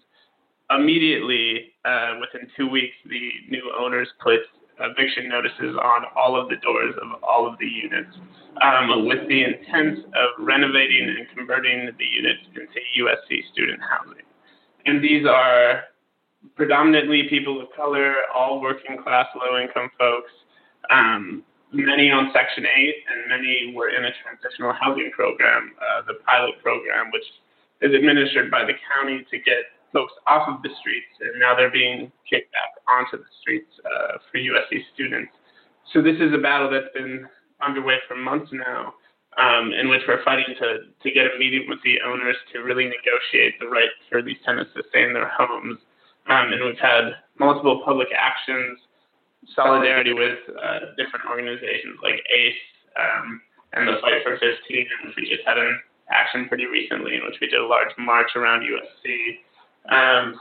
immediately, 0.69 1.73
uh, 1.85 2.15
within 2.19 2.47
two 2.55 2.67
weeks, 2.67 2.95
the 3.05 3.31
new 3.49 3.71
owners 3.77 4.07
put 4.21 4.41
eviction 4.79 5.29
notices 5.29 5.75
on 5.81 6.05
all 6.15 6.39
of 6.39 6.49
the 6.49 6.57
doors 6.57 6.93
of 7.01 7.23
all 7.23 7.47
of 7.47 7.57
the 7.59 7.67
units 7.67 8.15
um, 8.61 9.07
with 9.07 9.27
the 9.27 9.43
intent 9.43 10.05
of 10.05 10.29
renovating 10.39 11.09
and 11.09 11.27
converting 11.35 11.89
the 11.97 12.05
units 12.05 12.41
into 12.53 12.79
USC 13.03 13.51
student 13.51 13.81
housing. 13.81 14.23
And 14.85 15.03
these 15.03 15.25
are 15.25 15.83
predominantly 16.55 17.23
people 17.29 17.61
of 17.61 17.67
color, 17.75 18.15
all 18.33 18.61
working 18.61 18.97
class, 19.01 19.27
low 19.35 19.59
income 19.59 19.89
folks. 19.97 20.31
Um, 20.89 21.43
many 21.71 22.11
on 22.11 22.31
Section 22.33 22.65
8, 22.65 22.95
and 23.09 23.29
many 23.29 23.73
were 23.75 23.89
in 23.89 24.05
a 24.05 24.11
transitional 24.21 24.73
housing 24.73 25.11
program, 25.11 25.71
uh, 25.79 26.01
the 26.05 26.15
pilot 26.25 26.55
program, 26.61 27.09
which 27.11 27.25
is 27.81 27.93
administered 27.95 28.51
by 28.51 28.63
the 28.63 28.73
county 28.93 29.25
to 29.31 29.37
get 29.39 29.73
folks 29.93 30.13
off 30.27 30.49
of 30.49 30.61
the 30.63 30.69
streets, 30.81 31.13
and 31.21 31.39
now 31.39 31.55
they're 31.55 31.71
being 31.71 32.11
kicked 32.27 32.51
back 32.51 32.73
onto 32.89 33.17
the 33.17 33.29
streets 33.41 33.69
uh, 33.85 34.17
for 34.31 34.39
USC 34.39 34.81
students. 34.93 35.31
So 35.93 36.01
this 36.01 36.17
is 36.19 36.33
a 36.33 36.41
battle 36.41 36.69
that's 36.69 36.91
been 36.93 37.27
underway 37.61 37.97
for 38.07 38.15
months 38.15 38.49
now, 38.51 38.93
um, 39.37 39.71
in 39.71 39.87
which 39.87 40.01
we're 40.07 40.23
fighting 40.23 40.55
to, 40.59 40.89
to 40.89 41.07
get 41.13 41.27
a 41.27 41.39
meeting 41.39 41.65
with 41.69 41.79
the 41.83 42.01
owners 42.01 42.35
to 42.53 42.59
really 42.59 42.85
negotiate 42.85 43.59
the 43.59 43.67
right 43.67 43.93
for 44.09 44.21
these 44.21 44.37
tenants 44.43 44.71
to 44.75 44.83
stay 44.89 45.03
in 45.03 45.13
their 45.13 45.29
homes. 45.29 45.77
Um, 46.27 46.51
and 46.51 46.63
we've 46.63 46.79
had 46.81 47.15
multiple 47.37 47.81
public 47.85 48.07
actions 48.17 48.79
solidarity 49.55 50.13
with 50.13 50.39
uh, 50.55 50.95
different 50.95 51.25
organizations 51.29 51.99
like 52.01 52.23
ACE 52.31 52.63
um, 52.95 53.41
and 53.73 53.87
the 53.87 53.99
Fight 54.01 54.23
for 54.23 54.37
15, 54.37 54.47
and 54.69 55.13
we 55.17 55.27
just 55.27 55.43
had 55.45 55.57
an 55.57 55.79
action 56.11 56.47
pretty 56.47 56.65
recently 56.65 57.15
in 57.15 57.23
which 57.25 57.35
we 57.41 57.47
did 57.47 57.59
a 57.59 57.65
large 57.65 57.91
march 57.97 58.31
around 58.35 58.61
USC. 58.61 59.39
Um, 59.89 60.39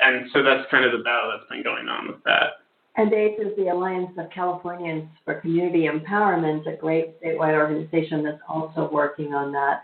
and 0.00 0.28
so 0.32 0.42
that's 0.42 0.68
kind 0.70 0.84
of 0.84 0.92
the 0.92 1.04
battle 1.04 1.30
that's 1.30 1.48
been 1.50 1.62
going 1.62 1.88
on 1.88 2.08
with 2.08 2.22
that. 2.24 2.64
And 2.96 3.12
ACE 3.12 3.38
is 3.40 3.56
the 3.56 3.68
Alliance 3.68 4.12
of 4.18 4.30
Californians 4.30 5.08
for 5.24 5.40
Community 5.40 5.88
Empowerment, 5.88 6.66
a 6.72 6.76
great 6.76 7.20
statewide 7.20 7.54
organization 7.54 8.22
that's 8.22 8.40
also 8.48 8.88
working 8.92 9.34
on 9.34 9.50
that 9.52 9.82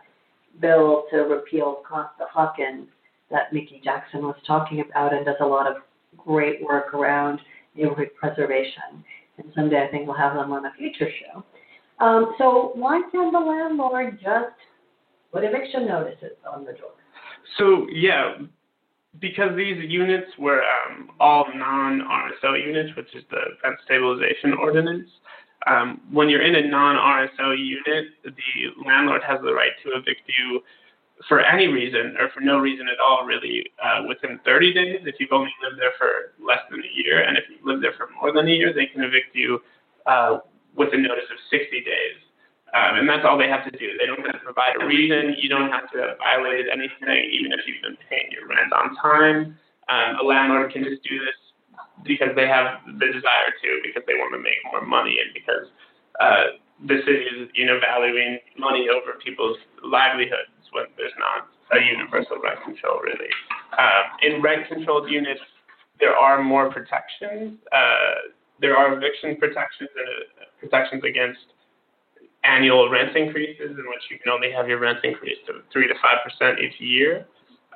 bill 0.61 1.05
to 1.11 1.19
repeal 1.19 1.83
Costa-Hawkins 1.89 2.87
that 3.31 3.53
Miki 3.53 3.81
Jackson 3.83 4.23
was 4.23 4.37
talking 4.47 4.81
about 4.81 5.13
and 5.13 5.25
does 5.25 5.37
a 5.41 5.47
lot 5.47 5.67
of 5.67 5.79
great 6.17 6.63
work 6.63 6.95
around 6.95 7.41
neighborhood 7.75 8.11
preservation. 8.19 9.05
And 9.39 9.53
someday 9.55 9.85
I 9.85 9.91
think 9.91 10.07
we'll 10.07 10.17
have 10.17 10.35
them 10.35 10.53
on 10.53 10.67
a 10.67 10.73
future 10.77 11.09
show. 11.09 11.45
Um, 12.05 12.35
so 12.39 12.73
why 12.75 13.03
can't 13.13 13.33
the 13.33 13.39
landlord 13.39 14.19
just 14.21 14.55
put 15.33 15.45
eviction 15.45 15.87
notices 15.87 16.37
on 16.53 16.65
the 16.65 16.73
door? 16.73 16.91
So 17.59 17.87
yeah, 17.93 18.37
because 19.19 19.57
these 19.57 19.77
units 19.91 20.31
were 20.39 20.63
um, 20.63 21.11
all 21.19 21.47
non-RSO 21.55 22.65
units, 22.65 22.97
which 22.97 23.15
is 23.15 23.25
the 23.31 23.41
rent 23.65 23.77
stabilization 23.85 24.55
ordinance. 24.55 25.09
Um, 25.67 26.01
when 26.11 26.29
you're 26.29 26.43
in 26.43 26.55
a 26.55 26.69
non-RSO 26.69 27.59
unit, 27.59 28.13
the 28.25 28.85
landlord 28.87 29.23
has 29.27 29.41
the 29.43 29.53
right 29.53 29.73
to 29.85 29.91
evict 29.91 30.23
you 30.39 30.61
for 31.29 31.41
any 31.41 31.67
reason 31.67 32.17
or 32.19 32.31
for 32.31 32.41
no 32.41 32.59
reason 32.59 32.87
at 32.89 32.99
all, 32.99 33.27
really, 33.27 33.71
uh, 33.83 34.03
within 34.09 34.41
30 34.45 34.73
days 34.73 35.01
if 35.05 35.17
you've 35.19 35.33
only 35.33 35.53
lived 35.63 35.79
there 35.79 35.93
for 35.99 36.33
less 36.43 36.61
than 36.71 36.81
a 36.81 36.93
year. 36.95 37.23
And 37.23 37.37
if 37.37 37.45
you've 37.51 37.65
lived 37.65 37.83
there 37.83 37.93
for 37.97 38.09
more 38.21 38.33
than 38.33 38.49
a 38.49 38.53
year, 38.53 38.73
they 38.73 38.87
can 38.87 39.03
evict 39.03 39.35
you 39.35 39.61
uh, 40.07 40.39
with 40.77 40.95
a 40.95 40.97
notice 40.97 41.29
of 41.31 41.37
60 41.51 41.81
days. 41.81 42.17
Um, 42.73 43.03
and 43.03 43.09
that's 43.09 43.25
all 43.27 43.37
they 43.37 43.49
have 43.49 43.65
to 43.65 43.75
do. 43.75 43.99
They 43.99 44.07
don't 44.07 44.23
have 44.25 44.39
to 44.39 44.45
provide 44.45 44.79
a 44.81 44.87
reason. 44.87 45.35
You 45.39 45.49
don't 45.49 45.71
have 45.71 45.91
to 45.91 45.99
have 45.99 46.19
violated 46.19 46.69
anything, 46.69 47.31
even 47.33 47.51
if 47.53 47.61
you've 47.67 47.83
been 47.83 47.99
paying 48.09 48.31
your 48.31 48.47
rent 48.47 48.73
on 48.73 48.95
time. 48.97 49.59
Um, 49.89 50.23
a 50.23 50.25
landlord 50.25 50.73
can 50.73 50.85
just 50.85 51.03
do 51.03 51.19
this 51.19 51.35
because 52.05 52.31
they 52.37 52.47
have 52.47 52.79
the 52.87 53.07
desire 53.07 53.51
to, 53.63 53.69
because 53.83 54.03
they 54.07 54.15
want 54.15 54.33
to 54.35 54.39
make 54.39 54.63
more 54.71 54.87
money, 54.87 55.19
and 55.19 55.35
because 55.35 55.67
uh, 56.23 56.63
the 56.87 57.03
city 57.05 57.27
is, 57.27 57.49
you 57.55 57.67
know, 57.67 57.81
valuing 57.81 58.39
money 58.57 58.89
over 58.89 59.19
people's 59.19 59.59
livelihoods 59.83 60.55
when 60.73 60.87
there's 60.97 61.13
not 61.19 61.49
a 61.73 61.85
universal 61.85 62.39
rent 62.39 62.63
control, 62.65 63.01
really. 63.01 63.31
Um, 63.79 64.05
in 64.23 64.43
rent-controlled 64.43 65.11
units, 65.11 65.41
there 65.99 66.17
are 66.17 66.43
more 66.43 66.71
protections. 66.71 67.59
Uh, 67.73 68.31
there 68.61 68.77
are 68.77 68.95
eviction 68.95 69.37
protections 69.37 69.91
and 69.97 70.09
uh, 70.41 70.45
protections 70.59 71.03
against 71.05 71.41
annual 72.45 72.89
rent 72.91 73.17
increases, 73.17 73.71
in 73.71 73.85
which 73.89 74.05
you 74.11 74.19
can 74.19 74.33
only 74.33 74.51
have 74.51 74.69
your 74.69 74.79
rent 74.79 74.99
increased 75.05 75.47
to 75.47 75.61
three 75.73 75.87
to 75.87 75.95
five 76.03 76.25
percent 76.25 76.59
each 76.61 76.81
year. 76.81 77.27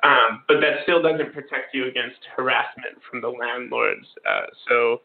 Um, 0.03 0.43
but 0.47 0.61
that 0.61 0.83
still 0.83 1.01
doesn't 1.01 1.33
protect 1.33 1.73
you 1.73 1.87
against 1.87 2.19
harassment 2.35 2.97
from 3.09 3.21
the 3.21 3.29
landlords. 3.29 4.05
Uh, 4.27 4.45
so 4.69 5.01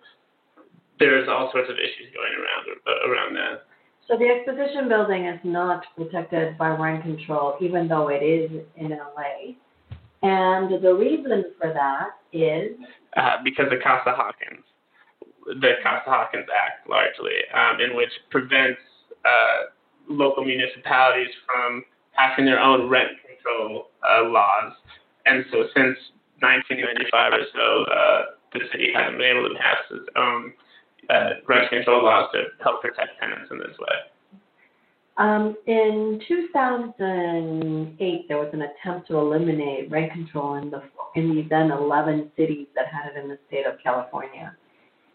there's 0.98 1.28
all 1.28 1.50
sorts 1.52 1.70
of 1.70 1.76
issues 1.76 2.12
going 2.12 2.34
around 2.36 2.64
uh, 2.86 3.08
around 3.08 3.34
that. 3.34 3.64
So 4.08 4.18
the 4.18 4.26
exposition 4.26 4.88
building 4.88 5.26
is 5.26 5.38
not 5.44 5.84
protected 5.96 6.58
by 6.58 6.70
rent 6.70 7.02
control, 7.02 7.56
even 7.60 7.86
though 7.86 8.08
it 8.08 8.22
is 8.22 8.50
in 8.76 8.90
LA. 8.90 9.54
And 10.22 10.82
the 10.82 10.92
reason 10.94 11.44
for 11.58 11.72
that 11.72 12.18
is 12.32 12.76
uh, 13.16 13.36
because 13.44 13.66
of 13.72 13.78
Costa-Hawkins, 13.82 14.64
the 15.46 15.74
Costa-Hawkins 15.82 16.46
Act, 16.50 16.88
largely, 16.88 17.38
um, 17.54 17.80
in 17.80 17.96
which 17.96 18.10
prevents 18.30 18.80
uh, 19.24 19.70
local 20.08 20.44
municipalities 20.44 21.30
from 21.46 21.84
passing 22.14 22.44
their 22.44 22.60
own 22.60 22.88
rent 22.88 23.10
control 23.26 23.88
uh, 24.02 24.28
laws. 24.28 24.72
And 25.26 25.44
so, 25.50 25.64
since 25.74 25.96
1995 26.40 27.32
or 27.32 27.44
so, 27.52 27.92
uh, 27.92 28.22
the 28.52 28.60
city 28.72 28.90
hasn't 28.94 29.18
been 29.18 29.36
able 29.36 29.48
to 29.48 29.54
pass 29.54 29.78
its 29.90 30.08
own 30.16 30.52
uh, 31.10 31.30
rent 31.48 31.68
control 31.70 32.04
laws 32.04 32.30
to 32.32 32.44
help 32.62 32.82
protect 32.82 33.18
tenants 33.20 33.50
in 33.50 33.58
this 33.58 33.76
way? 33.78 33.96
Um, 35.16 35.56
in 35.66 36.20
2008, 36.26 38.28
there 38.28 38.38
was 38.38 38.48
an 38.52 38.62
attempt 38.62 39.08
to 39.08 39.18
eliminate 39.18 39.90
rent 39.90 40.12
control 40.12 40.54
in 40.54 40.70
the 40.70 40.82
in 41.16 41.34
the 41.34 41.42
then 41.50 41.72
11 41.72 42.30
cities 42.36 42.68
that 42.76 42.86
had 42.86 43.10
it 43.10 43.16
in 43.22 43.28
the 43.28 43.36
state 43.48 43.66
of 43.66 43.74
California, 43.82 44.56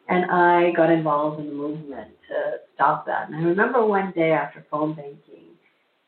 and 0.10 0.30
I 0.30 0.72
got 0.72 0.92
involved 0.92 1.40
in 1.40 1.48
the 1.48 1.54
movement 1.54 2.12
to 2.28 2.60
stop 2.76 3.06
that. 3.08 3.28
And 3.28 3.36
I 3.36 3.40
remember 3.40 3.86
one 3.86 4.12
day 4.16 4.32
after 4.32 4.66
phone 4.70 4.94
banking, 4.94 5.56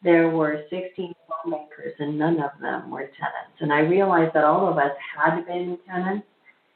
there 0.03 0.29
were 0.29 0.63
16 0.69 1.13
phone 1.27 1.51
bankers, 1.51 1.93
and 1.99 2.17
none 2.19 2.39
of 2.39 2.51
them 2.61 2.91
were 2.91 3.09
tenants. 3.17 3.57
And 3.59 3.73
I 3.73 3.79
realized 3.79 4.33
that 4.35 4.43
all 4.43 4.69
of 4.69 4.77
us 4.77 4.91
had 5.17 5.45
been 5.45 5.77
tenants 5.87 6.27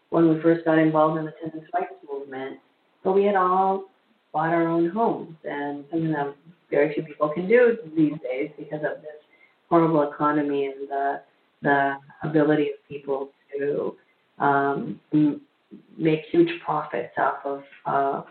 when 0.09 0.27
we 0.27 0.41
first 0.41 0.65
got 0.65 0.79
involved 0.79 1.19
in 1.19 1.25
the 1.25 1.33
tenants' 1.41 1.69
rights 1.73 1.93
movement 2.11 2.59
but 3.03 3.13
we 3.13 3.25
had 3.25 3.35
all 3.35 3.85
bought 4.33 4.53
our 4.53 4.67
own 4.67 4.89
homes, 4.89 5.35
and 5.43 5.83
something 5.89 6.11
that 6.11 6.35
very 6.69 6.93
few 6.93 7.03
people 7.03 7.29
can 7.29 7.47
do 7.47 7.77
these 7.95 8.13
days 8.23 8.51
because 8.57 8.79
of 8.79 9.01
this 9.01 9.19
horrible 9.69 10.09
economy 10.09 10.67
and 10.67 10.89
the 10.89 11.21
the 11.63 11.95
ability 12.23 12.69
of 12.69 12.87
people 12.89 13.29
to 13.55 13.95
um, 14.39 14.99
make 15.95 16.21
huge 16.31 16.49
profits 16.65 17.13
off 17.17 17.45
of 17.45 17.63
uh, 17.85 18.21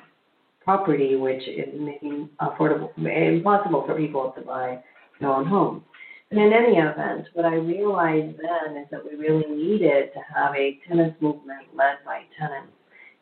property, 0.62 1.16
which 1.16 1.46
is 1.48 1.68
making 1.78 2.28
affordable 2.40 2.90
impossible 2.98 3.84
for 3.86 3.94
people 3.96 4.32
to 4.36 4.42
buy 4.42 4.78
their 5.20 5.30
own 5.30 5.46
homes. 5.46 5.82
And 6.30 6.40
in 6.40 6.52
any 6.52 6.76
event, 6.76 7.26
what 7.32 7.44
I 7.44 7.54
realized 7.54 8.38
then 8.38 8.76
is 8.76 8.86
that 8.90 9.04
we 9.04 9.16
really 9.16 9.46
needed 9.46 10.12
to 10.12 10.20
have 10.34 10.54
a 10.54 10.78
tenants 10.86 11.20
movement 11.20 11.66
led 11.74 11.96
by 12.04 12.22
tenants 12.38 12.72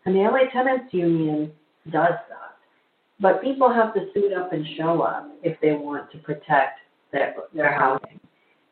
and 0.09 0.17
the 0.17 0.21
LA 0.21 0.51
Tenants 0.51 0.93
Union 0.95 1.53
does 1.91 2.15
that. 2.31 2.57
But 3.21 3.43
people 3.43 3.71
have 3.71 3.93
to 3.93 4.07
suit 4.15 4.33
up 4.33 4.55
and 4.55 4.67
show 4.75 5.03
up 5.03 5.31
if 5.43 5.61
they 5.61 5.73
want 5.73 6.11
to 6.13 6.19
protect 6.19 6.81
their, 7.13 7.35
their 7.53 7.79
housing. 7.79 8.19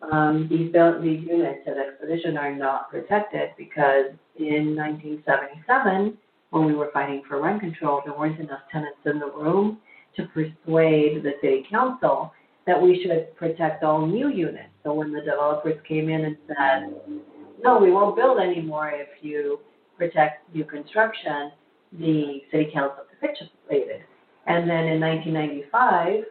Um, 0.00 0.46
these, 0.48 0.72
these 0.72 1.28
units 1.28 1.60
at 1.66 1.76
Exposition 1.76 2.38
are 2.38 2.54
not 2.54 2.90
protected 2.90 3.50
because 3.58 4.12
in 4.38 4.74
1977, 4.74 6.16
when 6.56 6.66
we 6.66 6.74
were 6.74 6.90
fighting 6.92 7.22
for 7.28 7.40
rent 7.40 7.60
control, 7.60 8.00
there 8.04 8.16
weren't 8.16 8.40
enough 8.40 8.60
tenants 8.72 8.98
in 9.04 9.18
the 9.18 9.26
room 9.26 9.78
to 10.16 10.24
persuade 10.26 11.22
the 11.22 11.32
city 11.42 11.66
council 11.70 12.32
that 12.66 12.80
we 12.80 13.02
should 13.02 13.36
protect 13.36 13.84
all 13.84 14.06
new 14.06 14.28
units. 14.30 14.70
So 14.82 14.94
when 14.94 15.12
the 15.12 15.20
developers 15.20 15.78
came 15.86 16.08
in 16.08 16.24
and 16.24 16.36
said, 16.48 16.94
no, 17.62 17.78
we 17.78 17.92
won't 17.92 18.16
build 18.16 18.40
anymore 18.40 18.90
if 18.90 19.08
you 19.22 19.60
protect 19.98 20.52
new 20.54 20.64
construction, 20.64 21.52
the 21.92 22.42
city 22.50 22.70
council 22.72 23.04
capitulated. 23.20 24.02
And 24.46 24.68
then 24.68 24.86
in 24.86 25.00
1995, 25.00 26.24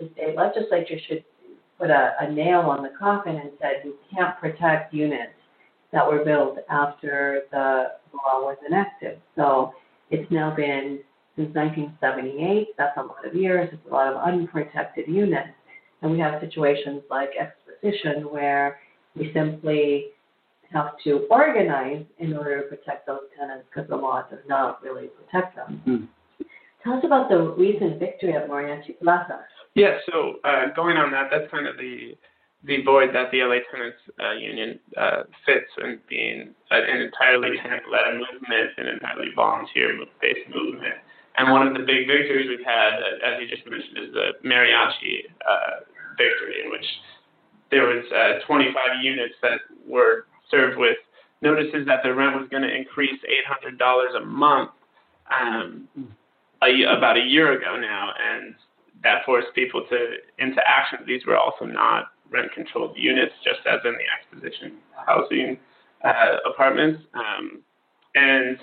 the 0.00 0.10
state 0.14 0.36
legislature 0.36 0.98
should 1.06 1.24
put 1.78 1.90
a, 1.90 2.14
a 2.20 2.32
nail 2.32 2.60
on 2.60 2.82
the 2.82 2.92
coffin 2.98 3.36
and 3.36 3.50
said 3.60 3.82
you 3.84 3.96
can't 4.14 4.38
protect 4.38 4.94
units 4.94 5.32
that 5.92 6.06
were 6.06 6.24
built 6.24 6.58
after 6.70 7.42
the 7.50 7.92
law 8.14 8.42
was 8.42 8.56
enacted. 8.66 9.20
So 9.36 9.72
it's 10.10 10.30
now 10.30 10.54
been 10.54 11.00
since 11.36 11.54
1978. 11.54 12.68
That's 12.78 12.96
a 12.96 13.02
lot 13.02 13.26
of 13.26 13.34
years. 13.34 13.68
It's 13.72 13.82
a 13.88 13.92
lot 13.92 14.12
of 14.12 14.20
unprotected 14.22 15.06
units. 15.08 15.50
And 16.02 16.12
we 16.12 16.18
have 16.18 16.40
situations 16.40 17.02
like 17.10 17.30
exposition 17.38 18.30
where 18.30 18.78
we 19.14 19.32
simply 19.32 20.06
have 20.72 20.92
to 21.04 21.26
organize 21.30 22.04
in 22.18 22.36
order 22.36 22.62
to 22.62 22.68
protect 22.68 23.06
those 23.06 23.20
tenants 23.38 23.64
because 23.72 23.88
the 23.88 23.96
law 23.96 24.22
does 24.30 24.40
not 24.48 24.82
really 24.82 25.08
protect 25.08 25.56
them. 25.56 25.80
Hmm. 25.84 26.44
Tell 26.82 26.94
us 26.94 27.04
about 27.04 27.28
the 27.28 27.38
recent 27.38 27.98
victory 27.98 28.34
at 28.34 28.48
Mariachi 28.48 28.98
Plaza. 29.02 29.40
Yeah, 29.74 29.98
so 30.10 30.36
uh, 30.44 30.72
going 30.74 30.96
on 30.96 31.10
that, 31.12 31.28
that's 31.30 31.50
kind 31.50 31.66
of 31.66 31.76
the 31.76 32.16
the 32.66 32.82
void 32.82 33.14
that 33.14 33.30
the 33.30 33.42
LA 33.42 33.62
Tenants 33.70 33.98
uh, 34.18 34.32
Union 34.32 34.78
uh, 34.96 35.22
fits 35.46 35.70
in 35.82 36.00
being 36.08 36.54
an 36.70 37.00
entirely 37.00 37.56
tenant-led 37.62 38.14
movement, 38.14 38.70
an 38.78 38.86
entirely 38.88 39.30
volunteer-based 39.34 40.50
movement. 40.54 40.94
And 41.38 41.52
one 41.52 41.66
of 41.66 41.74
the 41.74 41.80
big 41.80 42.08
victories 42.08 42.48
we've 42.48 42.66
had, 42.66 42.94
uh, 42.94 43.26
as 43.26 43.40
you 43.40 43.48
just 43.48 43.68
mentioned, 43.68 43.98
is 43.98 44.12
the 44.12 44.32
mariachi 44.44 45.30
uh, 45.46 45.84
victory, 46.18 46.64
in 46.64 46.70
which 46.70 46.86
there 47.70 47.86
was 47.86 48.04
uh, 48.10 48.44
25 48.46 48.74
units 49.02 49.34
that 49.42 49.60
were 49.86 50.26
served 50.50 50.78
with 50.78 50.96
notices 51.42 51.86
that 51.86 52.02
the 52.02 52.12
rent 52.12 52.34
was 52.34 52.48
going 52.50 52.62
to 52.62 52.74
increase 52.74 53.20
$800 53.78 54.16
a 54.16 54.24
month 54.24 54.70
um, 55.30 55.88
a, 56.62 56.82
about 56.84 57.16
a 57.16 57.22
year 57.22 57.52
ago 57.52 57.78
now, 57.78 58.12
and 58.18 58.54
that 59.02 59.24
forced 59.26 59.48
people 59.54 59.84
to 59.90 60.16
into 60.38 60.60
action. 60.66 61.00
These 61.06 61.26
were 61.26 61.36
also 61.36 61.66
not 61.66 62.06
rent-controlled 62.30 62.96
units, 62.96 63.32
just 63.44 63.60
as 63.66 63.80
in 63.84 63.92
the 63.92 64.06
exposition 64.14 64.78
housing 65.06 65.58
uh, 66.04 66.36
apartments, 66.48 67.02
um, 67.14 67.62
and 68.14 68.58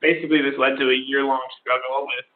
basically 0.00 0.42
this 0.42 0.54
led 0.58 0.76
to 0.78 0.90
a 0.90 0.94
year-long 0.94 1.42
struggle 1.60 2.06
with 2.06 2.26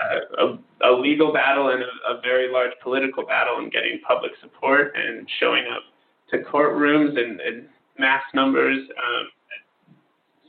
uh, 0.00 0.56
a, 0.82 0.90
a, 0.90 0.92
legal 0.98 1.32
battle 1.32 1.68
and 1.68 1.82
a, 1.82 2.16
a, 2.16 2.20
very 2.22 2.50
large 2.50 2.70
political 2.82 3.26
battle 3.26 3.58
in 3.58 3.68
getting 3.68 4.00
public 4.06 4.32
support 4.40 4.94
and 4.96 5.28
showing 5.38 5.64
up 5.70 5.82
to 6.30 6.38
courtrooms 6.50 7.18
and, 7.18 7.40
and 7.40 7.66
mass 7.98 8.22
numbers. 8.32 8.78
Um, 8.78 9.28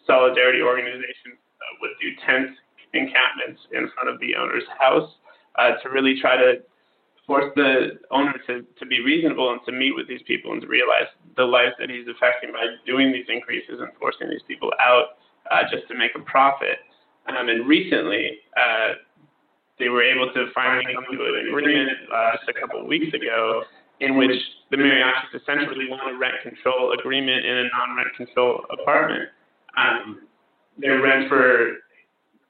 solidarity 0.08 0.62
organizations 0.62 1.36
uh, 1.60 1.76
would 1.82 1.92
do 2.02 2.10
tent 2.26 2.56
encampments 2.94 3.62
in 3.72 3.90
front 3.94 4.10
of 4.10 4.20
the 4.20 4.36
owner's 4.36 4.64
house 4.80 5.10
uh, 5.58 5.72
to 5.84 5.90
really 5.90 6.20
try 6.20 6.36
to 6.38 6.62
force 7.28 7.52
the 7.56 8.00
owner 8.10 8.34
to, 8.48 8.66
to 8.80 8.86
be 8.86 9.02
reasonable 9.02 9.52
and 9.52 9.62
to 9.66 9.72
meet 9.72 9.96
with 9.96 10.08
these 10.08 10.22
people 10.28 10.52
and 10.52 10.62
to 10.62 10.68
realize 10.68 11.08
the 11.38 11.44
lives 11.44 11.74
that 11.80 11.90
he's 11.90 12.08
affecting 12.08 12.52
by 12.52 12.66
doing 12.86 13.12
these 13.12 13.26
increases 13.30 13.80
and 13.80 13.90
forcing 14.00 14.30
these 14.30 14.42
people 14.48 14.72
out 14.84 15.18
uh, 15.52 15.64
just 15.72 15.88
to 15.88 15.96
make 15.96 16.12
a 16.16 16.20
profit. 16.20 16.80
Um, 17.28 17.50
and 17.50 17.68
recently, 17.68 18.40
uh, 18.58 18.94
they 19.80 19.90
were 19.90 20.04
able 20.04 20.32
to 20.34 20.48
finally 20.54 20.84
come 20.94 21.06
to 21.12 21.24
an 21.24 21.48
agreement 21.48 21.90
uh, 22.14 22.32
just 22.38 22.50
a 22.50 22.60
couple 22.60 22.82
of 22.82 22.88
weeks 22.88 23.14
ago 23.14 23.64
in 24.00 24.18
which 24.18 24.32
the 24.72 24.78
mariachis 24.78 25.42
essentially 25.42 25.88
want 25.90 26.02
a 26.10 26.18
rent 26.18 26.36
control 26.42 26.94
agreement 26.98 27.46
in 27.46 27.58
a 27.58 27.64
non-rent 27.70 28.10
control 28.18 28.66
apartment. 28.72 29.30
Um, 29.78 30.28
their 30.78 31.02
rent 31.02 31.30
for 31.30 31.78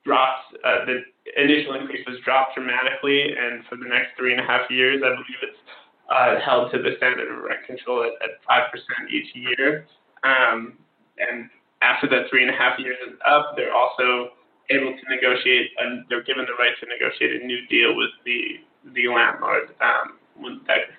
dropped, 0.06 0.56
uh, 0.64 0.86
the 0.86 1.04
initial 1.38 1.76
increase 1.76 2.06
was 2.08 2.18
dropped 2.26 2.56
dramatically, 2.56 3.34
and 3.34 3.64
for 3.70 3.76
the 3.78 3.86
next 3.86 4.18
three 4.18 4.34
and 4.34 4.42
a 4.42 4.46
half 4.46 4.70
years, 4.70 5.02
I 5.04 5.10
believe 5.10 5.42
it's 5.44 5.62
uh, 6.10 6.40
held 6.44 6.72
to 6.72 6.82
the 6.82 6.96
standard 6.98 7.32
of 7.32 7.44
rent 7.44 7.66
control 7.66 8.04
at, 8.04 8.14
at 8.22 8.42
5% 8.50 9.10
each 9.12 9.34
year. 9.36 9.86
Um, 10.24 10.78
and 11.18 11.50
after 11.82 12.08
that 12.10 12.30
three 12.30 12.44
and 12.44 12.54
a 12.54 12.58
half 12.58 12.80
years 12.80 12.98
is 13.08 13.16
up, 13.26 13.54
they're 13.56 13.74
also 13.74 14.34
able 14.70 14.92
to 14.92 15.16
negotiate, 15.16 15.72
and 15.80 16.06
they're 16.10 16.24
given 16.24 16.46
the 16.46 16.58
right 16.58 16.74
to 16.80 16.86
negotiate 16.88 17.42
a 17.42 17.46
new 17.46 17.66
deal 17.68 17.96
with 17.96 18.12
the 18.26 18.62
the 18.96 19.08
landlord. 19.08 19.76
Um, 19.80 20.18
when 20.36 20.62
that 20.68 20.90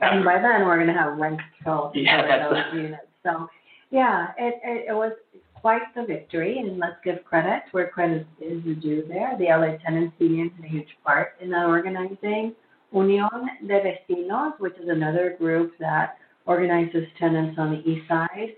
and 0.00 0.24
by 0.24 0.40
then, 0.40 0.64
we're 0.64 0.76
going 0.76 0.88
to 0.88 0.94
have 0.94 1.16
rent 1.18 1.40
control 1.56 1.92
yeah, 1.94 2.48
for 2.48 2.54
those 2.54 2.64
units. 2.74 3.02
So, 3.22 3.48
yeah, 3.90 4.28
it, 4.38 4.60
it, 4.64 4.86
it 4.88 4.94
was 4.94 5.12
quite 5.60 5.82
the 5.94 6.04
victory, 6.04 6.58
and 6.58 6.78
let's 6.78 6.96
give 7.04 7.24
credit 7.24 7.62
where 7.72 7.88
credit 7.88 8.26
is 8.40 8.62
due 8.80 9.04
there. 9.08 9.36
The 9.38 9.46
LA 9.46 9.76
Tenants 9.78 10.14
Union 10.18 10.50
had 10.56 10.64
a 10.64 10.68
huge 10.68 10.96
part 11.04 11.34
in 11.40 11.50
that 11.50 11.66
organizing. 11.66 12.54
Unión 12.92 13.46
de 13.66 13.80
Vecinos, 13.80 14.58
which 14.58 14.76
is 14.78 14.88
another 14.88 15.36
group 15.38 15.72
that 15.78 16.16
organizes 16.46 17.04
tenants 17.18 17.56
on 17.58 17.70
the 17.70 17.88
east 17.88 18.08
side, 18.08 18.54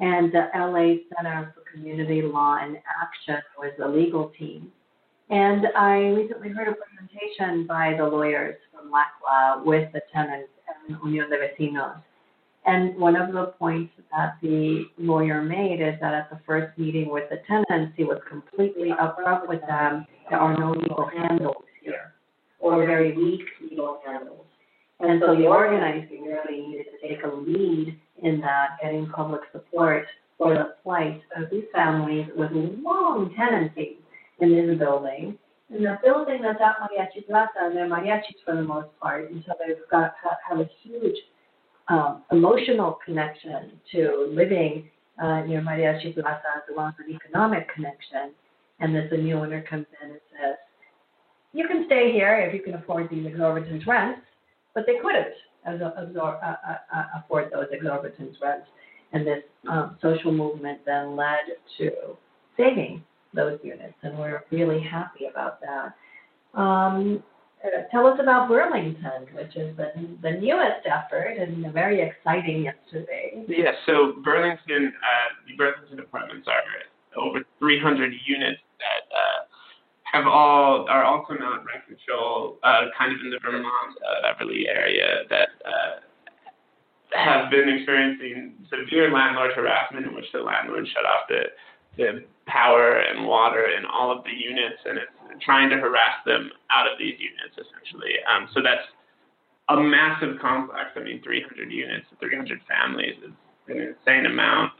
and 0.00 0.32
the 0.32 0.48
LA 0.54 0.96
Center 1.14 1.54
for 1.54 1.62
Community 1.72 2.22
Law 2.22 2.58
and 2.60 2.78
Action 3.00 3.40
was 3.58 3.72
the 3.78 3.86
legal 3.86 4.32
team. 4.38 4.72
And 5.30 5.66
I 5.76 5.98
recently 6.08 6.48
heard 6.50 6.68
a 6.68 6.74
presentation 6.74 7.66
by 7.66 7.94
the 7.96 8.04
lawyers 8.04 8.56
from 8.72 8.90
LACLA 8.90 9.64
with 9.64 9.92
the 9.92 10.00
tenants 10.12 10.50
and 10.88 10.96
Unión 10.98 11.28
de 11.30 11.36
Vecinos. 11.36 12.02
And 12.66 12.96
one 12.96 13.14
of 13.14 13.32
the 13.32 13.54
points 13.58 13.92
that 14.10 14.38
the 14.42 14.86
lawyer 14.98 15.40
made 15.40 15.80
is 15.80 15.94
that 16.00 16.14
at 16.14 16.30
the 16.30 16.40
first 16.44 16.76
meeting 16.76 17.10
with 17.10 17.30
the 17.30 17.38
tenants, 17.46 17.94
he 17.96 18.02
was 18.02 18.18
completely 18.28 18.90
upfront 18.90 19.48
with 19.48 19.60
them. 19.68 20.04
There 20.28 20.40
are 20.40 20.56
no 20.58 20.72
legal 20.72 21.08
handles 21.16 21.62
here, 21.80 22.12
or 22.58 22.84
very 22.84 23.16
weak 23.16 23.42
legal 23.62 24.00
handles. 24.04 24.46
And 24.98 25.22
so 25.24 25.36
the 25.36 25.46
organizing 25.46 26.24
really 26.24 26.66
needed 26.66 26.86
to 26.90 27.08
take 27.08 27.22
a 27.22 27.28
lead 27.28 27.96
in 28.22 28.40
that, 28.40 28.78
getting 28.82 29.06
public 29.10 29.42
support 29.52 30.06
for 30.36 30.54
the 30.54 30.74
plight 30.82 31.22
of 31.36 31.48
these 31.50 31.64
families 31.72 32.26
with 32.34 32.50
long 32.52 33.32
tenancies 33.36 33.98
in 34.40 34.50
this 34.50 34.78
building. 34.78 35.38
And 35.70 35.84
the 35.84 35.98
building 36.02 36.42
that's 36.42 36.60
at 36.60 36.76
Mariachi 36.80 37.26
Plaza, 37.26 37.50
and 37.60 37.76
they're 37.76 37.88
mariachis 37.88 38.42
for 38.44 38.56
the 38.56 38.62
most 38.62 38.88
part, 39.00 39.30
and 39.30 39.44
so 39.46 39.52
they've 39.58 39.76
got 39.90 40.14
have 40.48 40.60
a 40.60 40.68
huge 40.82 41.16
um, 41.88 42.22
emotional 42.32 42.98
connection 43.04 43.72
to 43.92 44.32
living 44.32 44.88
uh, 45.22 45.40
near 45.42 45.60
Mariachi 45.60 46.14
Plaza 46.14 46.42
as 46.56 46.62
well 46.74 46.88
as 46.88 46.94
an 47.06 47.14
economic 47.14 47.72
connection. 47.74 48.32
And 48.80 48.94
this 48.94 49.10
a 49.12 49.16
new 49.16 49.36
owner 49.36 49.62
comes 49.62 49.86
in 50.02 50.10
and 50.10 50.20
says, 50.30 50.56
you 51.52 51.66
can 51.66 51.84
stay 51.86 52.12
here 52.12 52.38
if 52.40 52.52
you 52.54 52.62
can 52.62 52.74
afford 52.74 53.08
these 53.10 53.26
exorbitant 53.26 53.86
rents, 53.86 54.20
but 54.74 54.84
they 54.86 54.96
couldn't 55.02 55.32
absorb, 55.64 56.38
uh, 56.42 56.56
uh, 56.68 56.76
uh, 56.94 57.04
afford 57.18 57.50
those 57.52 57.66
exorbitant 57.72 58.36
rents. 58.42 58.66
And 59.12 59.26
this 59.26 59.42
um, 59.70 59.96
social 60.02 60.32
movement 60.32 60.80
then 60.84 61.16
led 61.16 61.56
to 61.78 61.90
saving 62.56 63.02
those 63.34 63.58
units, 63.62 63.94
and 64.02 64.18
we're 64.18 64.42
really 64.50 64.80
happy 64.82 65.26
about 65.30 65.60
that. 65.60 66.60
Um, 66.60 67.22
tell 67.90 68.06
us 68.06 68.18
about 68.20 68.48
Burlington, 68.48 69.26
which 69.34 69.56
is 69.56 69.76
the, 69.76 69.92
the 70.22 70.32
newest 70.32 70.86
effort 70.86 71.36
and 71.38 71.72
very 71.72 72.00
exciting 72.00 72.62
yesterday. 72.62 73.44
Yeah, 73.48 73.72
so 73.86 74.14
Burlington, 74.24 74.92
uh, 74.94 75.28
the 75.46 75.56
Burlington 75.56 76.00
apartments 76.00 76.48
are 76.48 76.62
over 77.20 77.40
300 77.58 78.12
units 78.26 78.60
that 78.78 79.08
uh, 79.14 79.44
have 80.12 80.26
all 80.26 80.86
are 80.88 81.04
also 81.04 81.34
not 81.34 81.64
rent 81.64 81.86
control, 81.86 82.58
uh, 82.62 82.92
kind 82.96 83.12
of 83.12 83.20
in 83.20 83.30
the 83.30 83.38
Vermont 83.42 83.66
uh, 83.66 84.32
Beverly 84.32 84.68
area 84.68 85.24
that 85.30 85.48
uh, 85.64 86.00
have 87.14 87.50
been 87.50 87.68
experiencing 87.68 88.54
severe 88.70 89.10
landlord 89.10 89.52
harassment 89.54 90.06
in 90.06 90.14
which 90.14 90.26
the 90.32 90.40
landlord 90.40 90.86
shut 90.92 91.04
off 91.04 91.28
the 91.28 91.42
the 91.96 92.24
power 92.46 93.00
and 93.00 93.26
water 93.26 93.64
in 93.76 93.84
all 93.86 94.12
of 94.12 94.22
the 94.24 94.30
units 94.30 94.76
and 94.84 94.98
it's 94.98 95.15
trying 95.40 95.70
to 95.70 95.76
harass 95.76 96.22
them 96.24 96.50
out 96.70 96.90
of 96.90 96.98
these 96.98 97.16
units 97.18 97.54
essentially. 97.54 98.14
Um, 98.28 98.48
so 98.54 98.62
that's 98.62 98.86
a 99.68 99.76
massive 99.76 100.38
complex. 100.40 100.90
I 100.96 101.00
mean, 101.00 101.22
300 101.22 101.70
units, 101.70 102.06
300 102.20 102.60
families 102.68 103.16
is 103.22 103.34
an 103.68 103.94
insane 103.94 104.26
amount. 104.26 104.72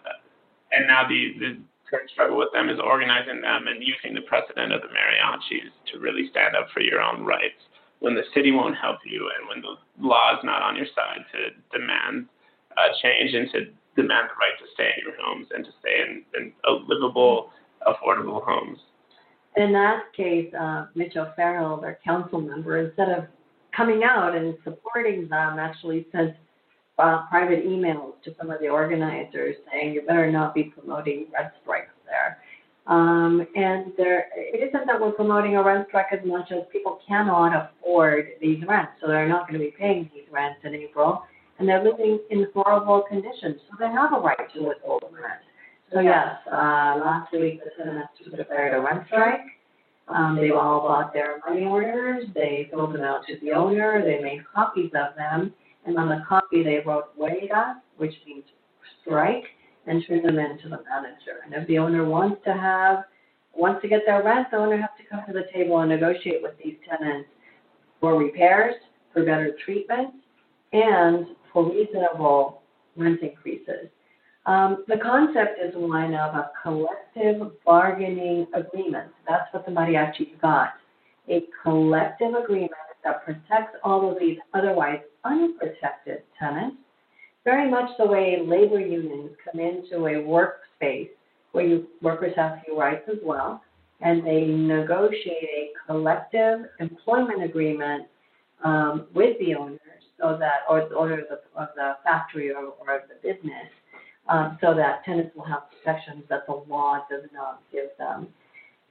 And 0.73 0.87
now 0.87 1.07
the, 1.09 1.35
the 1.39 1.59
current 1.91 2.11
struggle 2.11 2.37
with 2.37 2.53
them 2.53 2.69
is 2.69 2.79
organizing 2.79 3.41
them 3.41 3.67
and 3.67 3.83
using 3.83 4.15
the 4.15 4.27
precedent 4.27 4.73
of 4.73 4.83
the 4.83 4.89
mariachis 4.89 5.71
to 5.93 5.99
really 5.99 6.29
stand 6.31 6.55
up 6.57 6.69
for 6.73 6.81
your 6.81 7.01
own 7.01 7.25
rights 7.25 7.63
when 8.01 8.15
the 8.15 8.27
city 8.35 8.53
won't 8.53 8.77
help 8.77 8.99
you 9.07 9.31
and 9.39 9.49
when 9.49 9.61
the 9.63 9.75
law 9.99 10.37
is 10.37 10.45
not 10.45 10.63
on 10.63 10.77
your 10.77 10.87
side 10.95 11.25
to 11.33 11.51
demand 11.77 12.27
uh, 12.77 12.93
change 13.03 13.35
and 13.35 13.51
to 13.51 13.73
demand 13.97 14.29
the 14.29 14.37
right 14.37 14.57
to 14.61 14.67
stay 14.75 14.93
in 14.97 15.05
your 15.05 15.17
homes 15.21 15.47
and 15.55 15.65
to 15.65 15.71
stay 15.81 16.05
in, 16.05 16.23
in 16.37 16.53
livable, 16.87 17.51
affordable 17.87 18.45
homes. 18.45 18.79
In 19.57 19.73
that 19.73 20.13
case, 20.15 20.53
uh, 20.55 20.87
Mitch 20.95 21.15
their 21.15 21.99
council 22.05 22.41
member, 22.41 22.79
instead 22.79 23.09
of 23.09 23.25
coming 23.75 24.03
out 24.05 24.35
and 24.37 24.57
supporting 24.65 25.29
them, 25.29 25.59
actually 25.59 26.07
sent 26.13 26.35
uh, 26.99 27.27
private 27.29 27.65
emails 27.67 28.13
to 28.25 28.35
some 28.39 28.51
of 28.51 28.61
the 28.61 28.69
organizers 28.69 29.57
saying 29.71 29.95
you 29.95 30.03
better 30.03 30.31
not 30.31 30.55
be 30.55 30.65
promoting 30.65 31.27
rent 31.33 31.53
strikes 31.63 31.93
there. 32.07 32.39
Um, 32.87 33.47
and 33.57 33.93
there, 33.97 34.29
it 34.37 34.69
isn't 34.69 34.87
that 34.87 35.01
we're 35.01 35.13
promoting 35.13 35.57
a 35.57 35.63
rent 35.63 35.89
strike 35.89 36.07
as 36.13 36.21
much 36.25 36.53
as 36.53 36.63
people 36.71 37.01
cannot 37.07 37.71
afford 37.71 38.29
these 38.41 38.63
rents, 38.67 38.93
so 39.01 39.09
they're 39.09 39.29
not 39.29 39.49
going 39.49 39.59
to 39.59 39.65
be 39.65 39.75
paying 39.77 40.11
these 40.15 40.25
rents 40.31 40.61
in 40.65 40.75
April 40.75 41.25
and 41.59 41.69
they're 41.69 41.83
living 41.83 42.21
in 42.31 42.47
horrible 42.55 43.05
conditions, 43.09 43.61
so 43.69 43.77
they 43.79 43.87
have 43.87 44.13
a 44.13 44.19
right 44.19 44.53
to 44.55 44.63
withhold 44.63 45.05
rent. 45.11 45.41
So 45.93 46.01
yes, 46.01 46.37
uh, 46.51 46.99
last 46.99 47.33
week 47.33 47.61
the 47.63 47.71
tenants 47.83 48.13
declared 48.37 48.75
a 48.75 48.81
rent 48.81 49.05
strike. 49.07 49.41
Um, 50.09 50.37
they've 50.41 50.53
all 50.53 50.81
bought 50.81 51.13
their 51.13 51.41
money 51.49 51.65
orders, 51.65 52.27
they 52.35 52.69
filled 52.71 52.95
them 52.95 53.03
out 53.03 53.23
to 53.27 53.39
the 53.41 53.53
owner, 53.53 54.03
they 54.05 54.23
made 54.23 54.41
copies 54.55 54.91
of 54.95 55.17
them, 55.17 55.53
and 55.85 55.99
on 55.99 56.09
the 56.09 56.25
copy 56.29 56.63
they 56.63 56.81
wrote 56.87 57.07
WADA, 57.17 57.83
which 57.97 58.15
means 58.25 58.45
strike, 59.03 59.45
and 59.87 60.05
turned 60.07 60.25
them 60.25 60.39
in 60.39 60.59
to 60.59 60.69
the 60.69 60.79
manager. 60.89 61.43
And 61.45 61.55
if 61.55 61.67
the 61.67 61.79
owner 61.79 62.05
wants 62.05 62.41
to 62.45 62.53
have, 62.53 63.05
wants 63.55 63.83
to 63.83 63.89
get 63.89 64.03
their 64.07 64.23
rent, 64.23 64.49
the 64.51 64.59
owner 64.59 64.77
has 64.77 64.91
to 64.99 65.05
come 65.09 65.25
to 65.27 65.33
the 65.33 65.47
table 65.53 65.81
and 65.81 65.91
negotiate 65.91 66.43
with 66.43 66.53
these 66.63 66.77
tenants 66.89 67.29
for 68.01 68.17
repairs, 68.17 68.75
for 69.13 69.25
better 69.25 69.57
treatment, 69.65 70.15
and 70.73 71.27
for 71.53 71.69
reasonable 71.69 72.63
rent 72.97 73.21
increases. 73.23 73.89
Um, 74.47 74.85
the 74.87 74.99
concept 74.99 75.59
is 75.61 75.75
one 75.75 76.15
of 76.15 76.35
a 76.35 76.51
collective 76.63 77.51
bargaining 77.65 78.47
agreement. 78.55 79.11
That's 79.29 79.53
what 79.53 79.67
the 79.67 79.73
mariachi's 79.73 80.37
got. 80.41 80.75
A 81.29 81.43
collective 81.65 82.35
agreement 82.35 82.71
that 83.03 83.25
protects 83.25 83.77
all 83.83 84.11
of 84.11 84.19
these 84.21 84.39
otherwise 84.55 85.01
unprotected 85.25 86.23
tenants, 86.39 86.77
very 87.45 87.69
much 87.69 87.91
the 87.99 88.07
way 88.07 88.39
labor 88.45 88.81
unions 88.81 89.31
come 89.45 89.61
into 89.61 90.07
a 90.07 90.23
workspace 90.23 91.11
where 91.51 91.67
you, 91.67 91.87
workers 92.01 92.33
have 92.37 92.61
few 92.65 92.79
rights 92.79 93.09
as 93.09 93.19
well, 93.25 93.63
and 94.01 94.25
they 94.25 94.45
negotiate 94.45 95.71
a 95.87 95.87
collective 95.87 96.67
employment 96.79 97.43
agreement 97.43 98.07
um, 98.65 99.07
with 99.15 99.37
the 99.41 99.55
owners 99.55 99.81
so 100.21 100.37
that, 100.39 100.61
or 100.69 100.89
the 100.89 100.95
owner 100.95 101.21
of 101.21 101.27
the, 101.29 101.61
of 101.61 101.69
the 101.77 101.95
factory 102.05 102.51
or, 102.51 102.67
or 102.81 102.97
of 102.97 103.03
the 103.09 103.15
business, 103.23 103.67
um, 104.29 104.59
so 104.61 104.75
that 104.75 105.05
tenants 105.05 105.35
will 105.37 105.45
have 105.45 105.63
protections 105.71 106.25
that 106.29 106.47
the 106.47 106.63
law 106.69 107.05
does 107.11 107.25
not 107.33 107.63
give 107.73 107.89
them. 107.99 108.29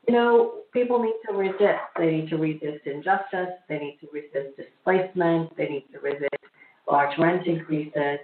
You 0.08 0.14
know, 0.14 0.54
people 0.72 1.02
need 1.02 1.16
to 1.28 1.34
resist. 1.34 1.82
They 1.98 2.12
need 2.12 2.30
to 2.30 2.38
resist 2.38 2.86
injustice. 2.86 3.50
They 3.68 3.80
need 3.80 3.98
to 4.02 4.08
resist 4.14 4.56
displacement. 4.56 5.56
They 5.58 5.68
need 5.68 5.86
to 5.94 6.00
resist 6.00 6.36
large 6.90 7.18
rent 7.18 7.48
increases. 7.48 8.20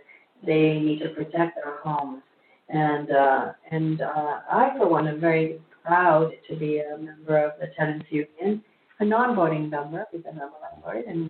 They 0.45 0.80
need 0.80 0.99
to 0.99 1.09
protect 1.09 1.55
their 1.55 1.78
homes. 1.84 2.22
And 2.70 3.12
uh, 3.12 3.51
and 3.72 4.01
uh, 4.01 4.39
I, 4.51 4.74
for 4.78 4.88
one, 4.88 5.07
am 5.07 5.20
very 5.20 5.59
proud 5.84 6.32
to 6.49 6.55
be 6.55 6.80
a 6.80 6.97
member 6.97 7.38
of 7.38 7.53
the 7.59 7.68
tenants 7.78 8.05
union, 8.09 8.64
a 8.99 9.05
non-voting 9.05 9.70
member 9.70 10.05
because 10.12 10.26
I'm 10.32 10.39
a 10.39 10.51
landlord, 10.62 11.05
and 11.05 11.30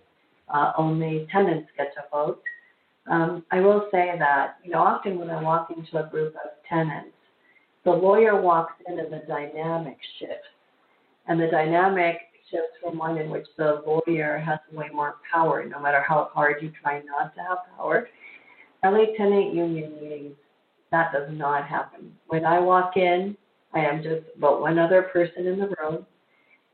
uh, 0.52 0.72
only 0.76 1.26
tenants 1.32 1.68
get 1.76 1.94
to 1.94 2.02
vote. 2.12 2.42
Um, 3.10 3.44
I 3.50 3.60
will 3.60 3.88
say 3.90 4.14
that, 4.18 4.56
you 4.64 4.70
know, 4.70 4.78
often 4.78 5.18
when 5.18 5.30
I 5.30 5.42
walk 5.42 5.70
into 5.76 6.04
a 6.04 6.08
group 6.08 6.34
of 6.34 6.50
tenants, 6.68 7.16
the 7.84 7.90
lawyer 7.90 8.40
walks 8.40 8.74
in 8.86 8.98
and 8.98 9.12
the 9.12 9.22
dynamic 9.26 9.96
shifts. 10.18 10.46
And 11.26 11.40
the 11.40 11.48
dynamic 11.48 12.18
shifts 12.50 12.76
from 12.82 12.98
one 12.98 13.18
in 13.18 13.30
which 13.30 13.46
the 13.56 13.82
lawyer 13.86 14.38
has 14.38 14.58
way 14.72 14.88
more 14.92 15.16
power, 15.32 15.64
no 15.64 15.80
matter 15.80 16.04
how 16.06 16.30
hard 16.32 16.62
you 16.62 16.72
try 16.80 17.02
not 17.02 17.34
to 17.34 17.40
have 17.40 17.58
power. 17.76 18.08
LA 18.84 19.06
Tenant 19.16 19.54
Union 19.54 19.94
meetings, 20.00 20.36
that 20.90 21.12
does 21.12 21.28
not 21.32 21.66
happen. 21.66 22.12
When 22.28 22.44
I 22.44 22.60
walk 22.60 22.96
in, 22.96 23.36
I 23.74 23.80
am 23.80 24.02
just 24.02 24.26
about 24.36 24.60
one 24.60 24.78
other 24.78 25.02
person 25.02 25.46
in 25.46 25.58
the 25.58 25.74
room 25.80 26.06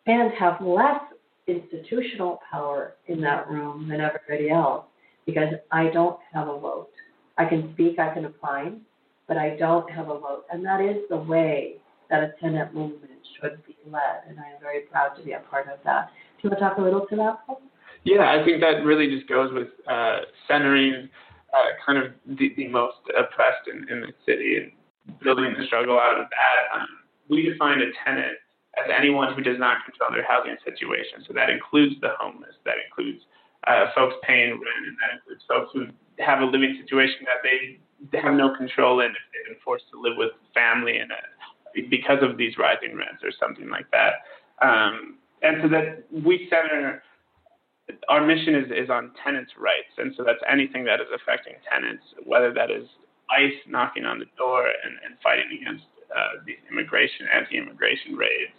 and 0.07 0.33
have 0.33 0.61
less 0.61 1.01
institutional 1.47 2.41
power 2.51 2.95
in 3.07 3.20
that 3.22 3.49
room 3.49 3.89
than 3.89 4.01
everybody 4.01 4.51
else 4.51 4.85
because 5.29 5.53
I 5.70 5.91
don't 5.91 6.18
have 6.33 6.49
a 6.49 6.59
vote. 6.59 6.89
I 7.37 7.45
can 7.45 7.70
speak, 7.74 7.99
I 7.99 8.14
can 8.14 8.24
opine, 8.24 8.81
but 9.26 9.37
I 9.37 9.57
don't 9.57 9.89
have 9.91 10.09
a 10.09 10.18
vote. 10.18 10.45
And 10.51 10.64
that 10.64 10.81
is 10.81 10.97
the 11.11 11.18
way 11.18 11.74
that 12.09 12.22
a 12.22 12.33
tenant 12.41 12.74
movement 12.74 13.20
should 13.37 13.62
be 13.66 13.76
led. 13.85 14.24
And 14.26 14.41
I 14.41 14.55
am 14.55 14.61
very 14.62 14.81
proud 14.91 15.11
to 15.18 15.22
be 15.22 15.33
a 15.33 15.41
part 15.41 15.68
of 15.68 15.81
that. 15.85 16.09
Do 16.41 16.49
you 16.49 16.51
want 16.51 16.61
to 16.61 16.64
talk 16.64 16.79
a 16.79 16.81
little 16.81 17.07
to 17.09 17.16
that, 17.16 17.47
Paul? 17.47 17.61
Yeah, 18.05 18.33
I 18.33 18.43
think 18.43 18.62
that 18.62 18.83
really 18.89 19.14
just 19.14 19.29
goes 19.29 19.53
with 19.53 19.68
uh, 19.87 20.20
centering 20.49 21.11
uh, 21.53 21.76
kind 21.85 21.99
of 21.99 22.12
the, 22.39 22.55
the 22.57 22.68
most 22.68 22.97
oppressed 23.12 23.68
in, 23.68 23.85
in 23.93 24.01
the 24.01 24.12
city 24.24 24.57
and 24.57 24.72
building 25.20 25.55
the 25.59 25.66
struggle 25.66 26.01
out 26.01 26.18
of 26.18 26.24
that. 26.31 26.81
Um, 26.81 26.89
we 27.29 27.43
define 27.43 27.81
a 27.81 27.93
tenant 28.03 28.39
as 28.81 28.89
anyone 28.97 29.35
who 29.35 29.43
does 29.43 29.59
not 29.59 29.85
control 29.85 30.09
their 30.11 30.24
housing 30.24 30.57
situation. 30.64 31.20
So 31.29 31.35
that 31.35 31.51
includes 31.51 32.01
the 32.01 32.16
homeless, 32.18 32.57
that 32.64 32.81
includes 32.81 33.20
uh, 33.67 33.87
folks 33.95 34.15
paying 34.23 34.51
rent, 34.51 34.85
and 34.87 34.97
that 35.03 35.19
includes 35.19 35.43
folks 35.49 35.71
who 35.75 35.87
have 36.23 36.41
a 36.41 36.45
living 36.45 36.79
situation 36.81 37.27
that 37.27 37.43
they 37.43 37.79
have 38.19 38.35
no 38.35 38.55
control 38.57 39.01
in 39.01 39.11
if 39.11 39.17
they've 39.33 39.55
been 39.55 39.61
forced 39.65 39.85
to 39.91 40.01
live 40.01 40.17
with 40.17 40.31
family 40.55 40.99
and 40.99 41.11
because 41.91 42.19
of 42.23 42.37
these 42.37 42.57
rising 42.59 42.97
rents 42.97 43.23
or 43.23 43.31
something 43.39 43.69
like 43.69 43.87
that. 43.91 44.25
Um, 44.63 45.19
and 45.43 45.59
so 45.63 45.69
that 45.69 46.05
we 46.11 46.49
center 46.51 47.03
our 48.09 48.25
mission 48.25 48.55
is, 48.55 48.67
is 48.71 48.91
on 48.91 49.13
tenants' 49.25 49.53
rights, 49.59 49.93
and 49.97 50.13
so 50.17 50.23
that's 50.23 50.41
anything 50.51 50.85
that 50.85 51.01
is 51.01 51.07
affecting 51.15 51.55
tenants, 51.71 52.05
whether 52.25 52.53
that 52.53 52.71
is 52.71 52.87
ICE 53.31 53.57
knocking 53.67 54.05
on 54.05 54.19
the 54.19 54.27
door 54.37 54.67
and, 54.67 54.95
and 55.05 55.17
fighting 55.23 55.49
against 55.61 55.85
uh, 56.15 56.41
these 56.47 56.61
immigration, 56.71 57.27
anti-immigration 57.33 58.15
raids, 58.15 58.53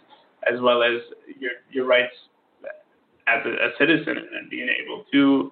as 0.50 0.60
well 0.60 0.82
as 0.82 1.00
your 1.38 1.52
your 1.70 1.86
rights 1.86 2.14
as 3.30 3.44
a, 3.46 3.50
a 3.50 3.70
citizen 3.78 4.16
and 4.16 4.50
being 4.50 4.68
able 4.82 5.04
to 5.12 5.50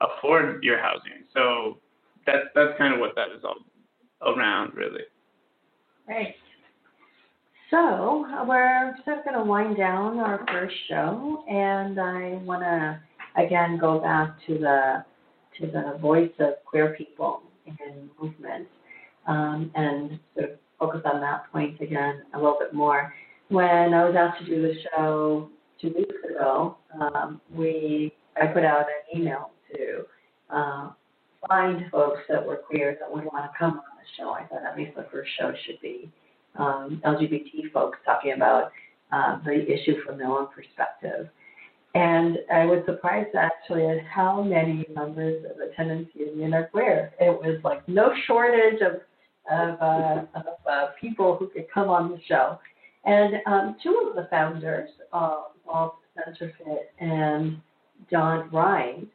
afford 0.00 0.62
your 0.62 0.78
housing. 0.78 1.24
So 1.34 1.78
that's 2.26 2.46
that's 2.54 2.76
kind 2.78 2.94
of 2.94 3.00
what 3.00 3.14
that 3.16 3.28
is 3.36 3.42
all 3.44 4.34
around, 4.34 4.74
really. 4.74 5.02
Right. 6.08 6.34
So 7.70 8.26
we're 8.46 8.94
just 9.04 9.24
going 9.24 9.36
to 9.36 9.42
wind 9.44 9.76
down 9.76 10.18
our 10.20 10.44
first 10.48 10.74
show, 10.88 11.44
and 11.48 11.98
I 12.00 12.40
want 12.44 12.62
to 12.62 13.00
again 13.42 13.78
go 13.78 13.98
back 13.98 14.36
to 14.46 14.58
the 14.58 15.04
to 15.58 15.66
the 15.66 15.98
voice 16.00 16.30
of 16.38 16.54
queer 16.64 16.94
people 16.96 17.42
in 17.66 18.08
movement, 18.20 18.68
um, 19.26 19.70
and 19.74 20.18
sort 20.34 20.52
of 20.52 20.58
focus 20.78 21.00
on 21.12 21.20
that 21.20 21.50
point 21.50 21.80
again 21.80 22.22
a 22.34 22.36
little 22.36 22.58
bit 22.60 22.72
more. 22.72 23.12
When 23.48 23.94
I 23.94 24.04
was 24.04 24.14
asked 24.16 24.44
to 24.44 24.46
do 24.46 24.62
the 24.62 24.74
show 24.94 25.50
two 25.80 25.92
weeks 25.96 26.14
ago, 26.28 26.76
um, 27.00 27.40
we 27.54 28.12
I 28.40 28.46
put 28.46 28.64
out 28.64 28.86
an 28.86 29.20
email 29.20 29.50
to 29.74 30.04
uh, 30.50 30.90
find 31.48 31.90
folks 31.90 32.20
that 32.28 32.44
were 32.44 32.56
queer 32.56 32.96
that 33.00 33.10
would 33.10 33.24
want 33.24 33.44
to 33.44 33.58
come 33.58 33.72
on 33.72 33.76
the 33.76 34.06
show. 34.16 34.30
I 34.30 34.44
thought 34.44 34.64
at 34.64 34.76
least 34.76 34.96
the 34.96 35.06
first 35.10 35.30
show 35.38 35.52
should 35.64 35.80
be 35.80 36.10
um, 36.58 37.00
LGBT 37.04 37.72
folks 37.72 37.98
talking 38.04 38.32
about 38.32 38.72
uh, 39.12 39.38
the 39.44 39.64
issue 39.70 40.02
from 40.04 40.18
their 40.18 40.28
own 40.28 40.48
perspective. 40.48 41.28
And 41.94 42.38
I 42.52 42.66
was 42.66 42.82
surprised 42.84 43.34
actually 43.34 43.86
at 43.86 44.04
how 44.04 44.42
many 44.42 44.86
members 44.94 45.44
of 45.50 45.56
the 45.56 45.72
tenants 45.76 46.10
union 46.14 46.52
are 46.52 46.66
queer. 46.66 47.12
It 47.18 47.30
was 47.30 47.58
like 47.64 47.88
no 47.88 48.12
shortage 48.26 48.80
of 48.82 49.00
of, 49.50 49.80
uh, 49.80 50.22
of 50.34 50.44
uh, 50.68 50.86
people 51.00 51.36
who 51.36 51.48
could 51.48 51.66
come 51.72 51.88
on 51.88 52.10
the 52.10 52.18
show. 52.28 52.58
And 53.04 53.34
um, 53.46 53.76
two 53.82 54.08
of 54.08 54.16
the 54.16 54.28
founders, 54.28 54.90
uh, 55.12 55.42
Walt 55.66 55.96
Senterfitt 56.16 56.86
and 57.00 57.60
Don 58.10 58.50
Rhind, 58.50 59.06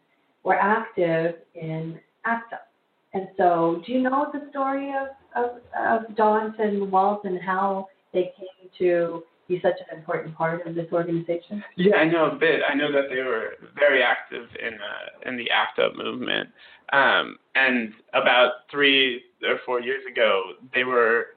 were 0.43 0.55
active 0.55 1.35
in 1.55 1.99
ACT 2.25 2.53
UP. 2.53 2.67
And 3.13 3.27
so, 3.37 3.81
do 3.85 3.91
you 3.91 4.01
know 4.01 4.27
the 4.33 4.47
story 4.49 4.89
of, 4.89 5.09
of, 5.35 5.57
of 5.77 6.15
Don 6.15 6.55
and 6.59 6.91
Walt 6.91 7.25
and 7.25 7.39
how 7.41 7.87
they 8.13 8.31
came 8.37 8.69
to 8.79 9.23
be 9.47 9.59
such 9.61 9.75
an 9.91 9.97
important 9.97 10.35
part 10.35 10.65
of 10.65 10.75
this 10.75 10.87
organization? 10.93 11.63
Yeah, 11.75 11.97
I 11.97 12.05
know 12.05 12.31
a 12.31 12.35
bit. 12.35 12.61
I 12.67 12.73
know 12.73 12.91
that 12.91 13.09
they 13.09 13.21
were 13.21 13.55
very 13.77 14.01
active 14.01 14.47
in 14.65 14.75
uh, 14.75 15.29
in 15.29 15.37
the 15.37 15.49
ACT 15.51 15.79
UP 15.79 15.95
movement. 15.97 16.49
Um, 16.93 17.37
and 17.55 17.93
about 18.13 18.51
three 18.69 19.23
or 19.43 19.59
four 19.65 19.81
years 19.81 20.03
ago, 20.09 20.53
they 20.73 20.83
were 20.83 21.27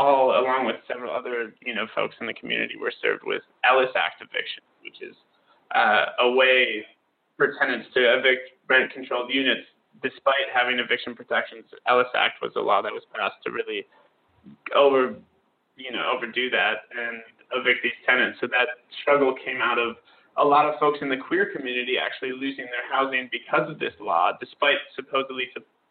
all, 0.00 0.40
along 0.40 0.64
with 0.64 0.76
several 0.88 1.12
other 1.12 1.52
you 1.64 1.74
know 1.74 1.86
folks 1.94 2.16
in 2.20 2.26
the 2.26 2.34
community, 2.34 2.74
were 2.80 2.92
served 3.02 3.22
with 3.24 3.42
Ellis 3.68 3.92
Act 3.94 4.22
eviction, 4.22 4.64
which 4.82 5.02
is 5.02 5.14
uh, 5.74 6.16
a 6.20 6.30
way 6.30 6.84
for 7.36 7.54
tenants 7.60 7.88
to 7.94 8.00
evict 8.18 8.50
rent-controlled 8.68 9.32
units 9.32 9.66
despite 10.02 10.48
having 10.54 10.78
eviction 10.78 11.14
protections. 11.14 11.64
Ellis 11.86 12.08
Act 12.14 12.40
was 12.40 12.52
a 12.56 12.60
law 12.60 12.80
that 12.80 12.92
was 12.92 13.02
passed 13.14 13.36
to 13.44 13.52
really 13.52 13.84
over 14.74 15.14
you 15.76 15.92
know 15.92 16.10
overdo 16.14 16.48
that 16.50 16.88
and 16.96 17.20
evict 17.52 17.80
these 17.82 17.98
tenants. 18.06 18.38
So 18.40 18.46
that 18.48 18.68
struggle 19.02 19.34
came 19.44 19.60
out 19.60 19.78
of 19.78 19.96
a 20.36 20.44
lot 20.44 20.64
of 20.64 20.78
folks 20.78 20.98
in 21.02 21.08
the 21.08 21.16
queer 21.16 21.52
community 21.54 21.98
actually 21.98 22.32
losing 22.32 22.64
their 22.66 22.86
housing 22.90 23.28
because 23.30 23.68
of 23.68 23.78
this 23.78 23.92
law, 24.00 24.32
despite 24.40 24.76
supposedly 24.96 25.44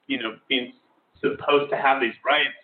you 0.07 0.17
know 0.17 0.35
being 0.47 0.73
supposed 1.21 1.69
to 1.71 1.77
have 1.77 2.01
these 2.01 2.17
rights. 2.25 2.57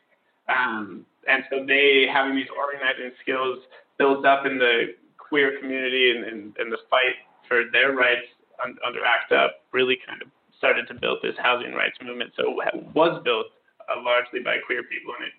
Um, 0.47 1.05
and 1.27 1.43
so 1.49 1.65
they 1.65 2.07
having 2.11 2.35
these 2.35 2.51
organizing 2.55 3.11
skills 3.21 3.59
built 3.97 4.25
up 4.25 4.45
in 4.45 4.57
the 4.57 4.95
queer 5.17 5.59
community 5.59 6.11
and, 6.11 6.23
and, 6.23 6.55
and 6.57 6.71
the 6.71 6.77
fight 6.89 7.15
for 7.47 7.63
their 7.71 7.93
rights 7.93 8.27
under 8.63 9.03
ACT 9.03 9.31
UP 9.31 9.51
really 9.71 9.97
kind 10.07 10.21
of 10.21 10.27
started 10.57 10.87
to 10.87 10.93
build 10.93 11.19
this 11.21 11.35
housing 11.37 11.73
rights 11.73 11.97
movement. 12.01 12.31
So 12.37 12.43
it 12.61 12.95
was 12.95 13.21
built 13.23 13.47
uh, 13.89 14.01
largely 14.01 14.39
by 14.39 14.57
queer 14.65 14.83
people, 14.83 15.13
and 15.19 15.27
it 15.27 15.33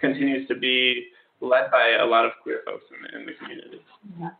continues 0.00 0.48
to 0.48 0.54
be 0.54 1.08
led 1.40 1.70
by 1.70 1.98
a 2.00 2.06
lot 2.06 2.24
of 2.24 2.32
queer 2.42 2.62
folks 2.64 2.84
in 2.90 3.02
the, 3.02 3.18
in 3.18 3.26
the 3.26 3.32
community. 3.38 3.80
Yeah. 4.18 4.30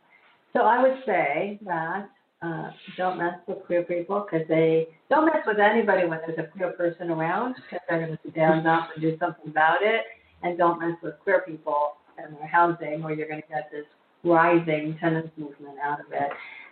So 0.53 0.61
I 0.61 0.81
would 0.81 1.03
say 1.05 1.59
that 1.65 2.09
uh, 2.41 2.71
don't 2.97 3.17
mess 3.17 3.35
with 3.47 3.59
queer 3.65 3.83
people 3.83 4.25
because 4.25 4.47
they 4.47 4.87
don't 5.09 5.25
mess 5.25 5.43
with 5.47 5.59
anybody 5.59 6.07
when 6.07 6.19
there's 6.25 6.37
a 6.37 6.51
queer 6.51 6.71
person 6.71 7.09
around 7.09 7.55
because 7.55 7.79
they're 7.87 8.05
going 8.05 8.17
to 8.17 8.31
stand 8.31 8.67
up 8.67 8.89
and 8.93 9.01
do 9.01 9.17
something 9.19 9.49
about 9.49 9.81
it. 9.81 10.03
And 10.43 10.57
don't 10.57 10.79
mess 10.79 10.97
with 11.01 11.19
queer 11.23 11.43
people 11.47 11.93
and 12.17 12.35
their 12.35 12.47
housing 12.47 13.03
or 13.03 13.13
you're 13.13 13.27
going 13.27 13.41
to 13.41 13.47
get 13.47 13.69
this 13.71 13.85
rising 14.23 14.97
tenants 14.99 15.31
movement 15.37 15.77
out 15.83 15.99
of 15.99 16.05
it. 16.11 16.29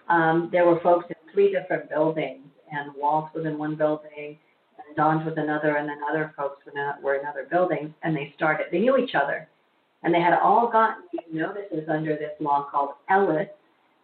Um, 0.09 0.49
there 0.51 0.65
were 0.65 0.79
folks 0.81 1.05
in 1.09 1.15
three 1.33 1.51
different 1.51 1.89
buildings 1.89 2.45
and 2.71 2.91
Walt 2.95 3.29
was 3.33 3.45
in 3.45 3.57
one 3.57 3.75
building 3.75 4.37
and 4.77 4.95
Don's 4.95 5.25
was 5.25 5.35
another 5.37 5.77
and 5.77 5.87
then 5.87 5.99
other 6.09 6.33
folks 6.37 6.63
were 6.65 7.15
in, 7.15 7.25
other 7.25 7.47
buildings 7.49 7.91
and 8.03 8.15
they 8.15 8.33
started, 8.35 8.67
they 8.71 8.79
knew 8.79 8.97
each 8.97 9.15
other. 9.15 9.47
And 10.03 10.13
they 10.13 10.19
had 10.19 10.33
all 10.33 10.69
gotten 10.71 11.03
these 11.13 11.21
notices 11.31 11.87
under 11.87 12.15
this 12.15 12.31
law 12.39 12.67
called 12.71 12.91
Ellis 13.09 13.47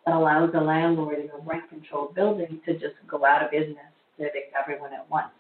that 0.06 0.16
allows 0.16 0.52
a 0.54 0.60
landlord 0.60 1.20
in 1.20 1.30
a 1.30 1.44
rent-controlled 1.46 2.16
building 2.16 2.62
to 2.66 2.74
just 2.74 2.96
go 3.08 3.26
out 3.26 3.44
of 3.44 3.52
business 3.52 3.78
to 4.18 4.24
evict 4.24 4.54
everyone 4.60 4.94
at 4.94 5.10
once. 5.10 5.32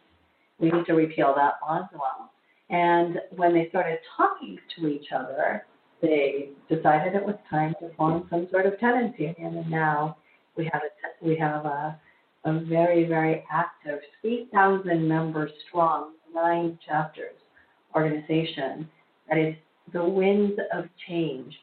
We 0.59 0.71
need 0.71 0.85
to 0.87 0.93
repeal 0.93 1.33
that 1.35 1.53
law 1.61 1.79
as 1.79 1.89
well. 1.93 2.31
And 2.69 3.19
when 3.35 3.53
they 3.53 3.69
started 3.69 3.99
talking 4.15 4.59
to 4.75 4.87
each 4.87 5.11
other, 5.15 5.65
they 6.01 6.49
decided 6.69 7.15
it 7.15 7.25
was 7.25 7.35
time 7.49 7.73
to 7.79 7.89
form 7.95 8.27
some 8.29 8.47
sort 8.51 8.65
of 8.65 8.79
tenants 8.79 9.17
union. 9.19 9.57
And 9.57 9.69
now 9.69 10.17
we 10.55 10.69
have 10.71 10.81
a 10.81 11.25
we 11.25 11.37
have 11.37 11.65
a 11.65 11.99
a 12.45 12.59
very 12.65 13.05
very 13.05 13.43
active 13.51 13.99
3,000 14.21 15.07
members 15.07 15.51
strong, 15.67 16.13
nine 16.33 16.77
chapters 16.87 17.35
organization 17.95 18.87
that 19.27 19.37
is 19.37 19.55
the 19.91 20.03
winds 20.03 20.59
of 20.73 20.85
change 21.07 21.53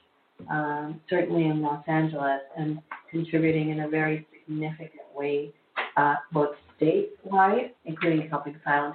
um, 0.50 1.00
certainly 1.08 1.46
in 1.46 1.62
Los 1.62 1.84
Angeles, 1.86 2.40
and 2.56 2.80
contributing 3.10 3.70
in 3.70 3.80
a 3.80 3.88
very 3.88 4.26
significant 4.32 5.02
way, 5.14 5.52
uh, 5.96 6.16
both 6.32 6.56
statewide, 6.80 7.70
including 7.84 8.28
helping 8.28 8.56
found 8.64 8.94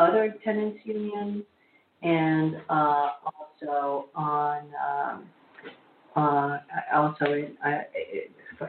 other 0.00 0.34
tenants 0.44 0.78
unions, 0.84 1.44
and 2.02 2.56
uh, 2.68 3.10
also 3.24 4.06
on 4.14 4.62
um, 4.88 5.24
uh, 6.16 6.58
also 6.94 7.26
in, 7.26 7.56
uh, 7.64 7.78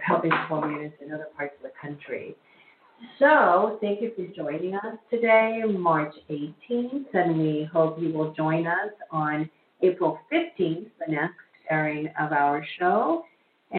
helping 0.06 0.32
form 0.48 0.72
units 0.72 0.96
in 1.06 1.14
other 1.14 1.28
parts 1.36 1.54
of 1.58 1.64
the 1.64 1.72
country. 1.82 2.36
So, 3.18 3.80
thank 3.82 4.00
you 4.02 4.12
for 4.16 4.28
joining 4.36 4.76
us 4.76 4.98
today, 5.10 5.64
March 5.68 6.14
18th, 6.30 7.08
and 7.14 7.40
we 7.40 7.68
hope 7.72 8.00
you 8.00 8.14
will 8.14 8.32
join 8.34 8.68
us 8.68 8.92
on 9.10 9.50
April 9.82 10.20
15th, 10.32 10.86
the 11.06 11.12
next 11.12 11.34
airing 11.70 12.08
of 12.20 12.32
our 12.32 12.66
show. 12.78 13.26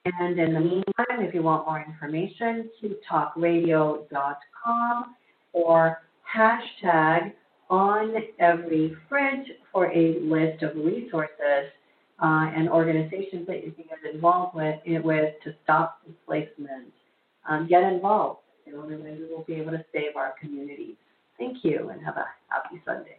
And 0.04 0.38
in 0.38 0.52
the 0.54 0.60
meantime, 0.60 1.20
if 1.20 1.34
you 1.34 1.42
want 1.42 1.66
more 1.66 1.84
information, 1.86 2.70
qtalkradio.com 2.82 5.16
or 5.52 6.02
hashtag 6.34 7.34
on 7.72 8.14
every 8.38 8.94
fridge 9.08 9.46
for 9.72 9.90
a 9.90 10.20
list 10.20 10.62
of 10.62 10.76
resources 10.76 11.72
uh, 12.22 12.50
and 12.54 12.68
organizations 12.68 13.46
that 13.46 13.64
you 13.64 13.72
can 13.72 13.84
get 13.88 14.14
involved 14.14 14.54
with, 14.54 14.78
with 15.02 15.34
to 15.42 15.54
stop 15.64 16.02
displacement. 16.06 16.92
Um, 17.48 17.66
get 17.66 17.82
involved. 17.82 18.40
The 18.66 18.76
only 18.76 18.96
way 18.96 19.16
we 19.18 19.34
will 19.34 19.44
be 19.44 19.54
able 19.54 19.72
to 19.72 19.84
save 19.92 20.16
our 20.16 20.34
communities. 20.38 20.96
Thank 21.38 21.64
you 21.64 21.88
and 21.88 22.04
have 22.04 22.16
a 22.18 22.26
happy 22.48 22.80
Sunday. 22.84 23.18